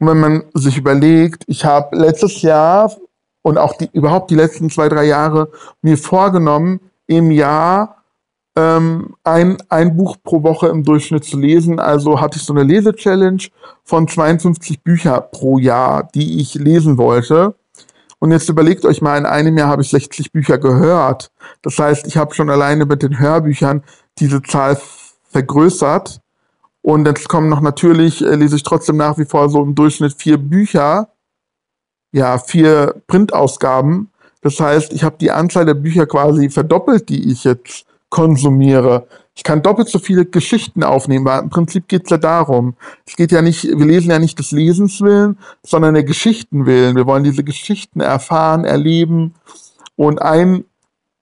Und 0.00 0.08
wenn 0.08 0.20
man 0.20 0.44
sich 0.54 0.76
überlegt, 0.76 1.44
ich 1.46 1.64
habe 1.64 1.96
letztes 1.96 2.42
Jahr 2.42 2.94
und 3.42 3.58
auch 3.58 3.76
die, 3.76 3.88
überhaupt 3.92 4.30
die 4.30 4.36
letzten 4.36 4.70
zwei, 4.70 4.88
drei 4.88 5.04
Jahre 5.04 5.50
mir 5.82 5.98
vorgenommen, 5.98 6.80
im 7.06 7.30
Jahr 7.30 8.04
ähm, 8.56 9.14
ein, 9.24 9.56
ein 9.68 9.96
Buch 9.96 10.16
pro 10.22 10.42
Woche 10.42 10.68
im 10.68 10.84
Durchschnitt 10.84 11.24
zu 11.24 11.38
lesen. 11.38 11.80
Also 11.80 12.20
hatte 12.20 12.38
ich 12.38 12.44
so 12.44 12.52
eine 12.52 12.64
Lese-Challenge 12.64 13.42
von 13.84 14.08
52 14.08 14.82
Bücher 14.82 15.20
pro 15.20 15.58
Jahr, 15.58 16.08
die 16.14 16.40
ich 16.40 16.54
lesen 16.54 16.98
wollte. 16.98 17.54
Und 18.20 18.32
jetzt 18.32 18.48
überlegt 18.48 18.84
euch 18.84 19.00
mal, 19.00 19.16
in 19.16 19.26
einem 19.26 19.56
Jahr 19.56 19.68
habe 19.68 19.82
ich 19.82 19.90
60 19.90 20.32
Bücher 20.32 20.58
gehört. 20.58 21.30
Das 21.62 21.78
heißt, 21.78 22.06
ich 22.06 22.16
habe 22.16 22.34
schon 22.34 22.50
alleine 22.50 22.84
mit 22.84 23.02
den 23.02 23.18
Hörbüchern 23.18 23.84
diese 24.18 24.42
Zahl 24.42 24.78
vergrößert. 25.30 26.20
Und 26.82 27.06
jetzt 27.06 27.28
kommen 27.28 27.48
noch 27.48 27.60
natürlich, 27.60 28.24
äh, 28.24 28.34
lese 28.34 28.56
ich 28.56 28.62
trotzdem 28.62 28.96
nach 28.96 29.18
wie 29.18 29.24
vor 29.24 29.48
so 29.48 29.62
im 29.62 29.74
Durchschnitt 29.74 30.14
vier 30.14 30.38
Bücher, 30.38 31.08
ja, 32.12 32.38
vier 32.38 33.02
Printausgaben. 33.06 34.10
Das 34.40 34.58
heißt, 34.58 34.92
ich 34.92 35.04
habe 35.04 35.16
die 35.20 35.30
Anzahl 35.30 35.66
der 35.66 35.74
Bücher 35.74 36.06
quasi 36.06 36.48
verdoppelt, 36.50 37.08
die 37.08 37.30
ich 37.30 37.44
jetzt 37.44 37.84
konsumiere. 38.08 39.06
Ich 39.38 39.44
kann 39.44 39.62
doppelt 39.62 39.88
so 39.88 40.00
viele 40.00 40.26
Geschichten 40.26 40.82
aufnehmen, 40.82 41.24
weil 41.24 41.44
im 41.44 41.48
Prinzip 41.48 41.86
geht 41.86 42.06
es 42.06 42.10
ja 42.10 42.18
darum. 42.18 42.74
Es 43.06 43.14
geht 43.14 43.30
ja 43.30 43.40
nicht, 43.40 43.62
wir 43.62 43.86
lesen 43.86 44.10
ja 44.10 44.18
nicht 44.18 44.36
des 44.40 44.50
Lesens 44.50 45.00
willen, 45.00 45.38
sondern 45.62 45.94
der 45.94 46.02
Geschichten 46.02 46.66
willen. 46.66 46.96
Wir 46.96 47.06
wollen 47.06 47.22
diese 47.22 47.44
Geschichten 47.44 48.00
erfahren, 48.00 48.64
erleben 48.64 49.34
und 49.94 50.20
ein, 50.20 50.64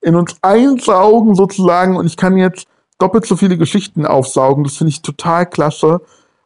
in 0.01 0.17
uns 0.17 0.35
einsaugen 0.41 1.35
sozusagen. 1.35 1.95
Und 1.95 2.07
ich 2.07 2.17
kann 2.17 2.39
jetzt 2.39 2.67
doppelt 2.99 3.27
so 3.27 3.37
viele 3.37 3.59
Geschichten 3.59 4.07
aufsaugen. 4.07 4.65
Das 4.65 4.79
finde 4.79 4.93
ich 4.93 5.03
total 5.03 5.45
klasse, 5.45 6.01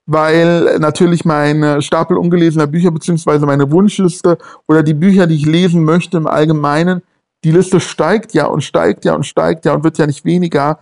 weil 0.06 0.76
natürlich 0.80 1.24
meine 1.24 1.82
Stapel 1.82 2.16
ungelesener 2.16 2.66
Bücher 2.66 2.90
beziehungsweise 2.90 3.46
meine 3.46 3.70
Wunschliste 3.70 4.38
oder 4.66 4.82
die 4.82 4.94
Bücher, 4.94 5.28
die 5.28 5.36
ich 5.36 5.46
lesen 5.46 5.84
möchte 5.84 6.16
im 6.16 6.26
Allgemeinen, 6.26 7.02
die 7.44 7.52
Liste 7.52 7.78
steigt 7.78 8.34
ja 8.34 8.46
und 8.46 8.64
steigt 8.64 9.04
ja 9.04 9.14
und 9.14 9.24
steigt 9.24 9.66
ja 9.66 9.74
und 9.74 9.84
wird 9.84 9.98
ja 9.98 10.08
nicht 10.08 10.24
weniger. 10.24 10.80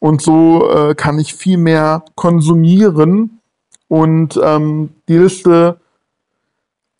Und 0.00 0.20
so 0.20 0.70
äh, 0.70 0.94
kann 0.94 1.18
ich 1.18 1.34
viel 1.34 1.56
mehr 1.56 2.04
konsumieren 2.14 3.40
und 3.88 4.38
ähm, 4.42 4.90
die 5.08 5.18
Liste 5.18 5.80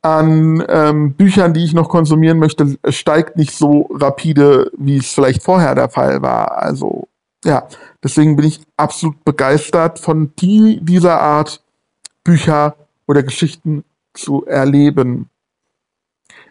an 0.03 0.63
ähm, 0.69 1.15
Büchern, 1.15 1.55
die 1.55 1.65
ich 1.65 1.73
noch 1.73 1.89
konsumieren 1.89 2.39
möchte, 2.39 2.79
steigt 2.89 3.37
nicht 3.37 3.53
so 3.53 3.89
rapide, 3.91 4.71
wie 4.77 4.99
es 4.99 5.13
vielleicht 5.13 5.43
vorher 5.43 5.75
der 5.75 5.89
Fall 5.89 6.21
war. 6.21 6.59
Also 6.59 7.09
ja, 7.45 7.67
deswegen 8.03 8.37
bin 8.37 8.47
ich 8.47 8.61
absolut 8.77 9.25
begeistert 9.25 9.99
von 9.99 10.33
die, 10.39 10.81
dieser 10.83 11.21
Art 11.21 11.63
Bücher 12.23 12.77
oder 13.07 13.23
Geschichten 13.23 13.85
zu 14.13 14.45
erleben. 14.47 15.31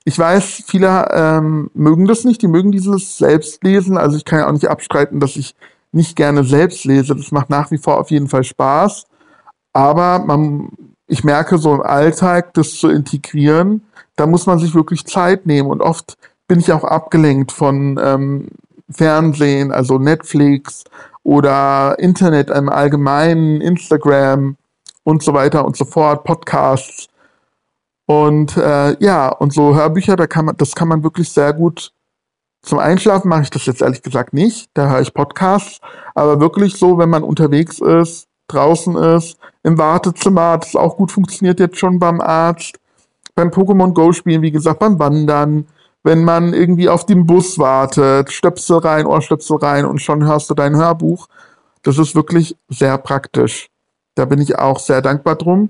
Ich 0.04 0.20
weiß, 0.20 0.64
viele 0.68 1.08
ähm, 1.12 1.72
mögen 1.74 2.06
das 2.06 2.26
nicht, 2.26 2.42
die 2.42 2.48
mögen 2.48 2.72
dieses 2.72 3.18
Selbstlesen. 3.18 3.98
Also 3.98 4.18
ich 4.18 4.26
kann 4.26 4.40
ja 4.40 4.48
auch 4.48 4.52
nicht 4.52 4.68
abstreiten, 4.68 5.20
dass 5.20 5.36
ich 5.36 5.56
nicht 5.94 6.16
gerne 6.16 6.44
selbst 6.44 6.86
lese. 6.86 7.16
Das 7.16 7.32
macht 7.32 7.50
nach 7.50 7.72
wie 7.72 7.78
vor 7.78 8.00
auf 8.00 8.12
jeden 8.12 8.28
Fall 8.28 8.44
Spaß. 8.44 9.06
Aber 9.74 10.20
man, 10.20 10.70
ich 11.08 11.24
merke 11.24 11.58
so 11.58 11.74
im 11.74 11.82
Alltag, 11.82 12.54
das 12.54 12.76
zu 12.76 12.90
integrieren, 12.90 13.84
da 14.16 14.28
muss 14.28 14.46
man 14.46 14.60
sich 14.60 14.76
wirklich 14.76 15.06
Zeit 15.06 15.46
nehmen. 15.46 15.70
Und 15.70 15.82
oft 15.82 16.18
bin 16.48 16.60
ich 16.60 16.72
auch 16.72 16.84
abgelenkt 16.84 17.52
von 17.52 18.00
ähm, 18.04 18.48
Fernsehen, 18.90 19.72
also 19.72 19.98
Netflix 19.98 20.84
oder 21.24 21.98
Internet 22.00 22.50
im 22.50 22.70
Allgemeinen, 22.70 23.62
Instagram 23.62 24.58
und 25.04 25.24
so 25.24 25.34
weiter 25.34 25.66
und 25.66 25.76
so 25.76 25.86
fort, 25.86 26.24
Podcasts. 26.24 27.08
Und 28.06 28.58
äh, 28.58 28.98
ja, 29.04 29.30
und 29.30 29.54
so 29.54 29.76
Hörbücher, 29.76 30.16
da 30.16 30.28
kann 30.28 30.46
man, 30.46 30.58
das 30.58 30.76
kann 30.76 30.88
man 30.88 31.04
wirklich 31.04 31.30
sehr 31.30 31.54
gut. 31.54 31.94
Zum 32.64 32.80
Einschlafen 32.80 33.28
mache 33.28 33.44
ich 33.44 33.50
das 33.50 33.66
jetzt 33.66 33.82
ehrlich 33.82 34.02
gesagt 34.02 34.34
nicht. 34.34 34.70
Da 34.74 34.90
höre 34.90 35.02
ich 35.02 35.14
Podcasts. 35.14 35.80
Aber 36.16 36.40
wirklich 36.40 36.78
so, 36.78 36.98
wenn 36.98 37.10
man 37.10 37.24
unterwegs 37.24 37.80
ist, 37.80 38.28
draußen 38.48 38.96
ist, 38.96 39.38
im 39.64 39.78
Wartezimmer, 39.78 40.58
das 40.58 40.76
auch 40.76 40.96
gut 40.98 41.12
funktioniert 41.12 41.60
jetzt 41.60 41.78
schon 41.78 42.00
beim 42.00 42.22
Arzt, 42.22 42.80
beim 43.36 43.50
Pokémon 43.50 43.94
Go 43.94 44.14
spielen, 44.14 44.42
wie 44.42 44.52
gesagt, 44.52 44.80
beim 44.80 44.98
Wandern, 45.00 45.68
wenn 46.04 46.24
man 46.24 46.54
irgendwie 46.54 46.90
auf 46.90 47.06
dem 47.06 47.26
Bus 47.26 47.58
wartet, 47.60 48.32
Stöpsel 48.32 48.78
rein, 48.78 49.06
Ohrstöpsel 49.06 49.58
rein 49.58 49.86
und 49.86 50.02
schon 50.02 50.26
hörst 50.26 50.50
du 50.50 50.54
dein 50.54 50.76
Hörbuch. 50.76 51.28
Das 51.82 51.98
ist 51.98 52.16
wirklich 52.16 52.56
sehr 52.70 52.98
praktisch. 52.98 53.70
Da 54.16 54.26
bin 54.26 54.40
ich 54.40 54.58
auch 54.58 54.80
sehr 54.80 55.02
dankbar 55.02 55.36
drum. 55.36 55.70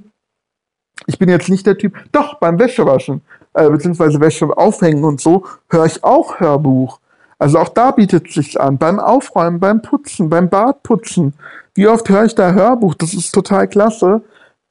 Ich 1.07 1.17
bin 1.17 1.29
jetzt 1.29 1.49
nicht 1.49 1.65
der 1.65 1.77
Typ, 1.77 1.95
doch 2.11 2.35
beim 2.35 2.59
Wäschewaschen, 2.59 3.21
äh, 3.53 3.69
beziehungsweise 3.69 4.19
Wäsche 4.19 4.45
aufhängen 4.57 5.03
und 5.03 5.21
so, 5.21 5.45
höre 5.69 5.85
ich 5.85 6.03
auch 6.03 6.39
Hörbuch. 6.39 6.99
Also 7.39 7.59
auch 7.59 7.69
da 7.69 7.91
bietet 7.91 8.27
es 8.27 8.35
sich 8.35 8.61
an. 8.61 8.77
Beim 8.77 8.99
Aufräumen, 8.99 9.59
beim 9.59 9.81
Putzen, 9.81 10.29
beim 10.29 10.49
Badputzen. 10.49 11.33
Wie 11.75 11.87
oft 11.87 12.07
höre 12.09 12.25
ich 12.25 12.35
da 12.35 12.53
Hörbuch? 12.53 12.93
Das 12.95 13.13
ist 13.13 13.31
total 13.31 13.67
klasse. 13.67 14.21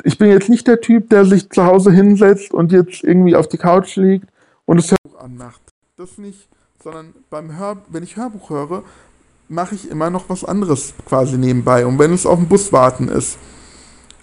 Ich 0.04 0.18
bin 0.18 0.30
jetzt 0.30 0.48
nicht 0.48 0.66
der 0.66 0.80
Typ, 0.80 1.10
der 1.10 1.24
sich 1.24 1.50
zu 1.50 1.64
Hause 1.64 1.92
hinsetzt 1.92 2.54
und 2.54 2.72
jetzt 2.72 3.04
irgendwie 3.04 3.36
auf 3.36 3.48
die 3.48 3.58
Couch 3.58 3.96
liegt 3.96 4.26
und 4.64 4.78
das 4.78 4.90
Hörbuch 4.90 5.20
anmacht. 5.20 5.60
Das 5.96 6.18
nicht, 6.18 6.48
sondern 6.82 7.14
beim 7.30 7.58
Hör, 7.58 7.76
wenn 7.88 8.02
ich 8.02 8.16
Hörbuch 8.16 8.50
höre, 8.50 8.82
mache 9.48 9.74
ich 9.74 9.90
immer 9.90 10.10
noch 10.10 10.28
was 10.28 10.44
anderes 10.44 10.94
quasi 11.06 11.36
nebenbei. 11.36 11.84
Und 11.84 11.98
wenn 11.98 12.12
es 12.12 12.26
auf 12.26 12.38
dem 12.38 12.48
Bus 12.48 12.72
warten 12.72 13.08
ist. 13.08 13.38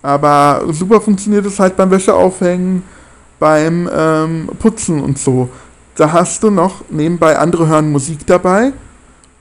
Aber 0.02 0.64
super 0.72 1.02
funktioniert 1.02 1.46
es 1.46 1.60
halt 1.60 1.76
beim 1.76 1.92
Wäscheaufhängen, 1.92 2.84
beim 3.40 3.90
ähm, 3.92 4.50
Putzen 4.60 5.02
und 5.02 5.18
so. 5.18 5.50
Da 5.96 6.14
hast 6.14 6.44
du 6.44 6.52
noch 6.52 6.84
nebenbei, 6.90 7.38
andere 7.38 7.68
hören 7.68 7.92
Musik 7.92 8.26
dabei. 8.28 8.74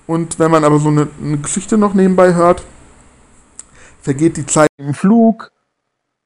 Und 0.06 0.38
wenn 0.38 0.50
man 0.50 0.64
aber 0.64 0.78
so 0.78 0.88
eine, 0.88 1.08
eine 1.22 1.38
Geschichte 1.38 1.76
noch 1.76 1.94
nebenbei 1.94 2.34
hört, 2.34 2.64
vergeht 4.00 4.36
die 4.36 4.46
Zeit 4.46 4.68
im 4.78 4.94
Flug. 4.94 5.52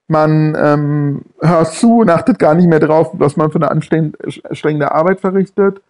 Man 0.06 0.56
ähm, 0.56 1.22
hört 1.40 1.72
zu 1.72 2.00
und 2.00 2.10
achtet 2.10 2.38
gar 2.38 2.54
nicht 2.54 2.68
mehr 2.68 2.80
drauf, 2.80 3.10
was 3.14 3.36
man 3.36 3.50
für 3.50 3.56
eine 3.56 3.70
anstrengende 3.70 4.92
Arbeit 4.92 5.20
verrichtet. 5.20 5.80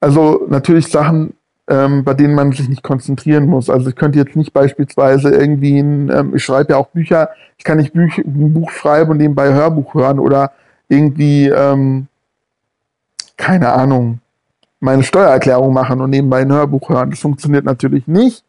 Also 0.00 0.46
natürlich 0.48 0.88
Sachen, 0.88 1.34
ähm, 1.68 2.04
bei 2.04 2.14
denen 2.14 2.34
man 2.34 2.52
sich 2.52 2.68
nicht 2.68 2.82
konzentrieren 2.82 3.46
muss. 3.46 3.70
Also 3.70 3.88
ich 3.88 3.96
könnte 3.96 4.18
jetzt 4.18 4.36
nicht 4.36 4.52
beispielsweise 4.52 5.30
irgendwie, 5.30 5.78
ein, 5.78 6.10
ähm, 6.10 6.36
ich 6.36 6.44
schreibe 6.44 6.74
ja 6.74 6.78
auch 6.78 6.88
Bücher, 6.88 7.30
ich 7.58 7.64
kann 7.64 7.78
nicht 7.78 7.92
Büch, 7.92 8.18
ein 8.18 8.52
Buch 8.52 8.70
schreiben 8.70 9.10
und 9.10 9.16
nebenbei 9.16 9.52
Hörbuch 9.52 9.94
hören 9.94 10.20
oder 10.20 10.52
irgendwie, 10.88 11.48
ähm, 11.48 12.08
keine 13.36 13.72
Ahnung, 13.72 14.20
meine 14.80 15.02
Steuererklärung 15.02 15.72
machen 15.72 16.00
und 16.00 16.10
nebenbei 16.10 16.40
ein 16.40 16.52
Hörbuch 16.52 16.88
hören. 16.88 17.10
Das 17.10 17.20
funktioniert 17.20 17.64
natürlich 17.64 18.06
nicht. 18.06 18.44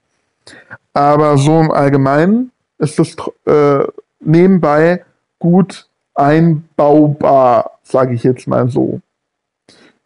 Aber 0.94 1.38
so 1.38 1.60
im 1.60 1.72
Allgemeinen 1.72 2.52
ist 2.78 3.00
das 3.00 3.16
äh, 3.46 3.86
nebenbei 4.20 5.04
gut 5.40 5.88
einbaubar, 6.16 7.80
sage 7.84 8.14
ich 8.14 8.24
jetzt 8.24 8.48
mal 8.48 8.70
so. 8.70 9.02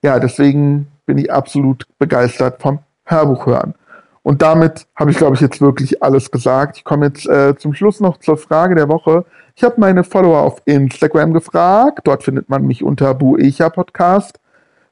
Ja, 0.04 0.20
deswegen 0.20 0.88
bin 1.06 1.18
ich 1.18 1.32
absolut 1.32 1.86
begeistert 2.00 2.62
vom 2.62 2.80
Hörbuch 3.06 3.46
hören. 3.46 3.76
Und 4.24 4.42
damit 4.42 4.86
habe 4.96 5.12
ich, 5.12 5.18
glaube 5.18 5.36
ich, 5.36 5.42
jetzt 5.42 5.62
wirklich 5.62 6.04
alles 6.04 6.30
gesagt. 6.30 6.78
Ich 6.78 6.84
komme 6.84 7.08
jetzt 7.08 7.28
äh, 7.28 7.56
zum 7.58 7.74
Schluss 7.74 8.00
noch 8.00 8.18
zur 8.18 8.38
Frage 8.38 8.76
der 8.76 8.88
Woche. 8.88 9.26
Ich 9.56 9.64
habe 9.64 9.76
meine 9.78 10.04
Follower 10.04 10.42
auf 10.42 10.62
Instagram 10.66 11.34
gefragt. 11.34 12.02
Dort 12.06 12.24
findet 12.24 12.50
man 12.50 12.66
mich 12.66 12.84
unter 12.84 13.14
Buecha 13.14 13.70
Podcast. 13.70 14.40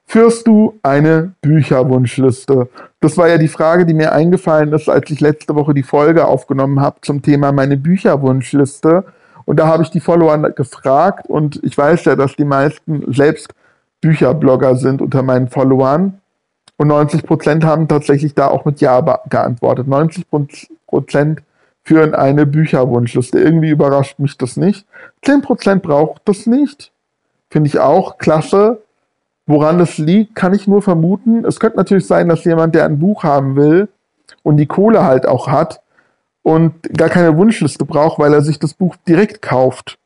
Führst 0.05 0.47
du 0.47 0.79
eine 0.81 1.33
Bücherwunschliste? 1.41 2.67
Das 2.99 3.15
war 3.17 3.27
ja 3.29 3.37
die 3.37 3.47
Frage, 3.47 3.85
die 3.85 3.93
mir 3.93 4.11
eingefallen 4.11 4.73
ist, 4.73 4.89
als 4.89 5.09
ich 5.11 5.21
letzte 5.21 5.55
Woche 5.55 5.73
die 5.73 5.83
Folge 5.83 6.25
aufgenommen 6.25 6.81
habe 6.81 6.97
zum 7.01 7.21
Thema 7.21 7.51
meine 7.51 7.77
Bücherwunschliste. 7.77 9.05
Und 9.45 9.57
da 9.59 9.67
habe 9.67 9.83
ich 9.83 9.91
die 9.91 9.99
Follower 9.99 10.37
gefragt 10.49 11.27
und 11.27 11.59
ich 11.63 11.77
weiß 11.77 12.05
ja, 12.05 12.15
dass 12.15 12.35
die 12.35 12.43
meisten 12.43 13.13
selbst 13.13 13.53
Bücherblogger 14.01 14.75
sind 14.75 15.01
unter 15.01 15.21
meinen 15.21 15.47
Followern. 15.47 16.19
Und 16.77 16.87
90 16.87 17.23
Prozent 17.23 17.63
haben 17.63 17.87
tatsächlich 17.87 18.33
da 18.33 18.47
auch 18.47 18.65
mit 18.65 18.81
Ja 18.81 19.01
geantwortet. 19.29 19.87
90 19.87 20.25
Prozent 20.87 21.41
führen 21.89 22.13
eine 22.13 22.45
Bücherwunschliste. 22.45 23.39
Irgendwie 23.39 23.71
überrascht 23.71 24.19
mich 24.19 24.37
das 24.37 24.57
nicht. 24.57 24.85
10 25.25 25.41
Prozent 25.41 25.81
braucht 25.81 26.21
das 26.25 26.45
nicht. 26.45 26.91
Finde 27.49 27.67
ich 27.67 27.79
auch 27.79 28.19
klasse. 28.19 28.83
Woran 29.47 29.79
das 29.79 29.97
liegt, 29.97 30.35
kann 30.35 30.53
ich 30.53 30.67
nur 30.67 30.83
vermuten. 30.83 31.45
Es 31.45 31.59
könnte 31.59 31.77
natürlich 31.77 32.05
sein, 32.05 32.29
dass 32.29 32.45
jemand, 32.45 32.75
der 32.75 32.85
ein 32.85 32.99
Buch 32.99 33.23
haben 33.23 33.55
will 33.55 33.87
und 34.43 34.57
die 34.57 34.67
Kohle 34.67 35.03
halt 35.03 35.27
auch 35.27 35.47
hat, 35.47 35.81
und 36.43 36.75
gar 36.95 37.09
keine 37.09 37.35
Wunschliste 37.35 37.85
braucht, 37.85 38.19
weil 38.19 38.33
er 38.33 38.41
sich 38.41 38.59
das 38.59 38.75
Buch 38.75 38.95
direkt 39.07 39.41
kauft. 39.41 39.97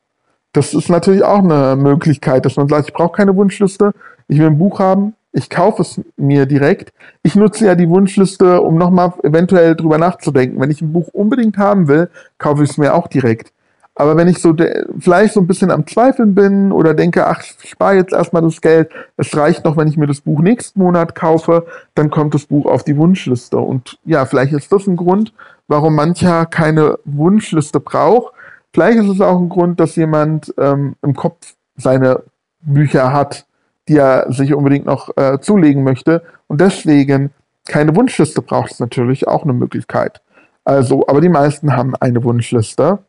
Das 0.54 0.74
ist 0.74 0.90
natürlich 0.90 1.24
auch 1.24 1.40
eine 1.40 1.76
Möglichkeit, 1.76 2.46
dass 2.46 2.56
man 2.56 2.70
sagt, 2.70 2.88
ich 2.88 2.94
brauche 2.94 3.18
keine 3.18 3.36
Wunschliste, 3.36 3.94
ich 4.30 4.40
will 4.40 4.48
ein 4.48 4.58
Buch 4.58 4.80
haben, 4.80 5.16
ich 5.34 5.50
kaufe 5.50 5.82
es 5.82 6.00
mir 6.16 6.46
direkt. 6.46 6.94
Ich 7.24 7.36
nutze 7.36 7.66
ja 7.66 7.76
die 7.76 7.90
Wunschliste, 7.90 8.62
um 8.62 8.78
nochmal 8.78 9.14
eventuell 9.24 9.76
drüber 9.76 9.98
nachzudenken. 9.98 10.62
Wenn 10.62 10.72
ich 10.72 10.82
ein 10.82 10.94
Buch 10.94 11.08
unbedingt 11.10 11.58
haben 11.58 11.88
will, 11.88 12.10
kaufe 12.38 12.64
ich 12.64 12.70
es 12.70 12.78
mir 12.78 12.94
auch 12.94 13.08
direkt. 13.08 13.52
Aber 13.96 14.16
wenn 14.18 14.28
ich 14.28 14.40
so 14.40 14.56
vielleicht 15.00 15.34
so 15.34 15.40
ein 15.40 15.48
bisschen 15.48 15.70
am 15.70 15.86
Zweifeln 15.86 16.34
bin 16.34 16.72
oder 16.72 16.94
denke, 16.94 17.28
ach, 17.28 17.42
ich 17.44 17.70
spare 17.70 17.96
jetzt 17.96 18.14
erstmal 18.14 18.42
das 18.42 18.62
Geld, 18.62 18.90
es 19.18 19.36
reicht 19.36 19.66
noch, 19.66 19.78
wenn 19.78 19.88
ich 19.88 19.98
mir 19.98 20.08
das 20.08 20.22
Buch 20.22 20.42
nächsten 20.42 20.80
Monat 20.80 21.14
kaufe, 21.14 21.66
dann 21.94 22.10
kommt 22.10 22.34
das 22.34 22.46
Buch 22.46 22.66
auf 22.66 22.84
die 22.84 22.98
Wunschliste. 22.98 23.58
Und 23.58 24.00
ja, 24.06 24.26
vielleicht 24.26 24.54
ist 24.54 24.72
das 24.72 24.88
ein 24.88 24.96
Grund, 24.96 25.34
warum 25.68 25.96
mancher 25.96 26.46
keine 26.48 26.98
Wunschliste 27.06 27.80
braucht. 27.80 28.34
Vielleicht 28.74 28.98
ist 28.98 29.10
es 29.10 29.22
auch 29.22 29.40
ein 29.40 29.50
Grund, 29.50 29.80
dass 29.80 29.96
jemand 29.96 30.54
ähm, 30.58 30.96
im 31.04 31.16
Kopf 31.16 31.54
seine 31.76 32.24
Bücher 32.62 33.14
hat, 33.14 33.46
die 33.88 33.98
er 33.98 34.32
sich 34.32 34.54
unbedingt 34.54 34.86
noch 34.86 35.16
äh, 35.18 35.40
zulegen 35.40 35.84
möchte 35.84 36.24
und 36.48 36.62
deswegen 36.62 37.32
keine 37.66 37.96
Wunschliste 37.96 38.42
braucht, 38.42 38.72
ist 38.72 38.80
natürlich 38.80 39.28
auch 39.28 39.44
eine 39.44 39.54
Möglichkeit. 39.54 40.22
Also, 40.66 41.06
aber 41.08 41.22
die 41.22 41.30
meisten 41.30 41.76
haben 41.76 41.96
eine 41.96 42.24
Wunschliste. 42.24 43.00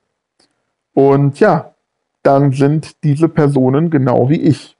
Und 0.92 1.40
ja, 1.40 1.74
dann 2.22 2.52
sind 2.52 3.02
diese 3.04 3.28
Personen 3.28 3.90
genau 3.90 4.28
wie 4.28 4.40
ich. 4.40 4.76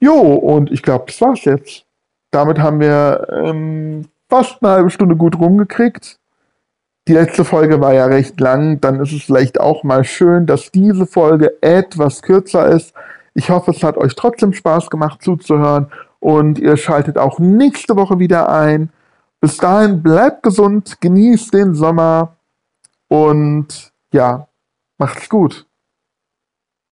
Jo, 0.00 0.14
und 0.14 0.70
ich 0.70 0.82
glaube, 0.82 1.04
das 1.08 1.20
war's 1.20 1.44
jetzt. 1.44 1.84
Damit 2.30 2.58
haben 2.58 2.80
wir 2.80 3.26
ähm, 3.32 4.06
fast 4.28 4.62
eine 4.62 4.72
halbe 4.72 4.90
Stunde 4.90 5.16
gut 5.16 5.38
rumgekriegt. 5.38 6.18
Die 7.08 7.14
letzte 7.14 7.44
Folge 7.44 7.80
war 7.80 7.94
ja 7.94 8.04
recht 8.04 8.38
lang, 8.38 8.80
dann 8.80 9.00
ist 9.00 9.12
es 9.12 9.22
vielleicht 9.22 9.58
auch 9.58 9.82
mal 9.82 10.04
schön, 10.04 10.46
dass 10.46 10.70
diese 10.70 11.06
Folge 11.06 11.56
etwas 11.62 12.22
kürzer 12.22 12.68
ist. 12.68 12.92
Ich 13.38 13.50
hoffe, 13.50 13.70
es 13.70 13.84
hat 13.84 13.96
euch 13.96 14.16
trotzdem 14.16 14.52
Spaß 14.52 14.90
gemacht 14.90 15.22
zuzuhören 15.22 15.92
und 16.18 16.58
ihr 16.58 16.76
schaltet 16.76 17.18
auch 17.18 17.38
nächste 17.38 17.94
Woche 17.94 18.18
wieder 18.18 18.48
ein. 18.48 18.90
Bis 19.40 19.58
dahin 19.58 20.02
bleibt 20.02 20.42
gesund, 20.42 21.00
genießt 21.00 21.54
den 21.54 21.72
Sommer 21.72 22.36
und 23.06 23.92
ja, 24.12 24.48
macht's 24.98 25.28
gut. 25.28 25.67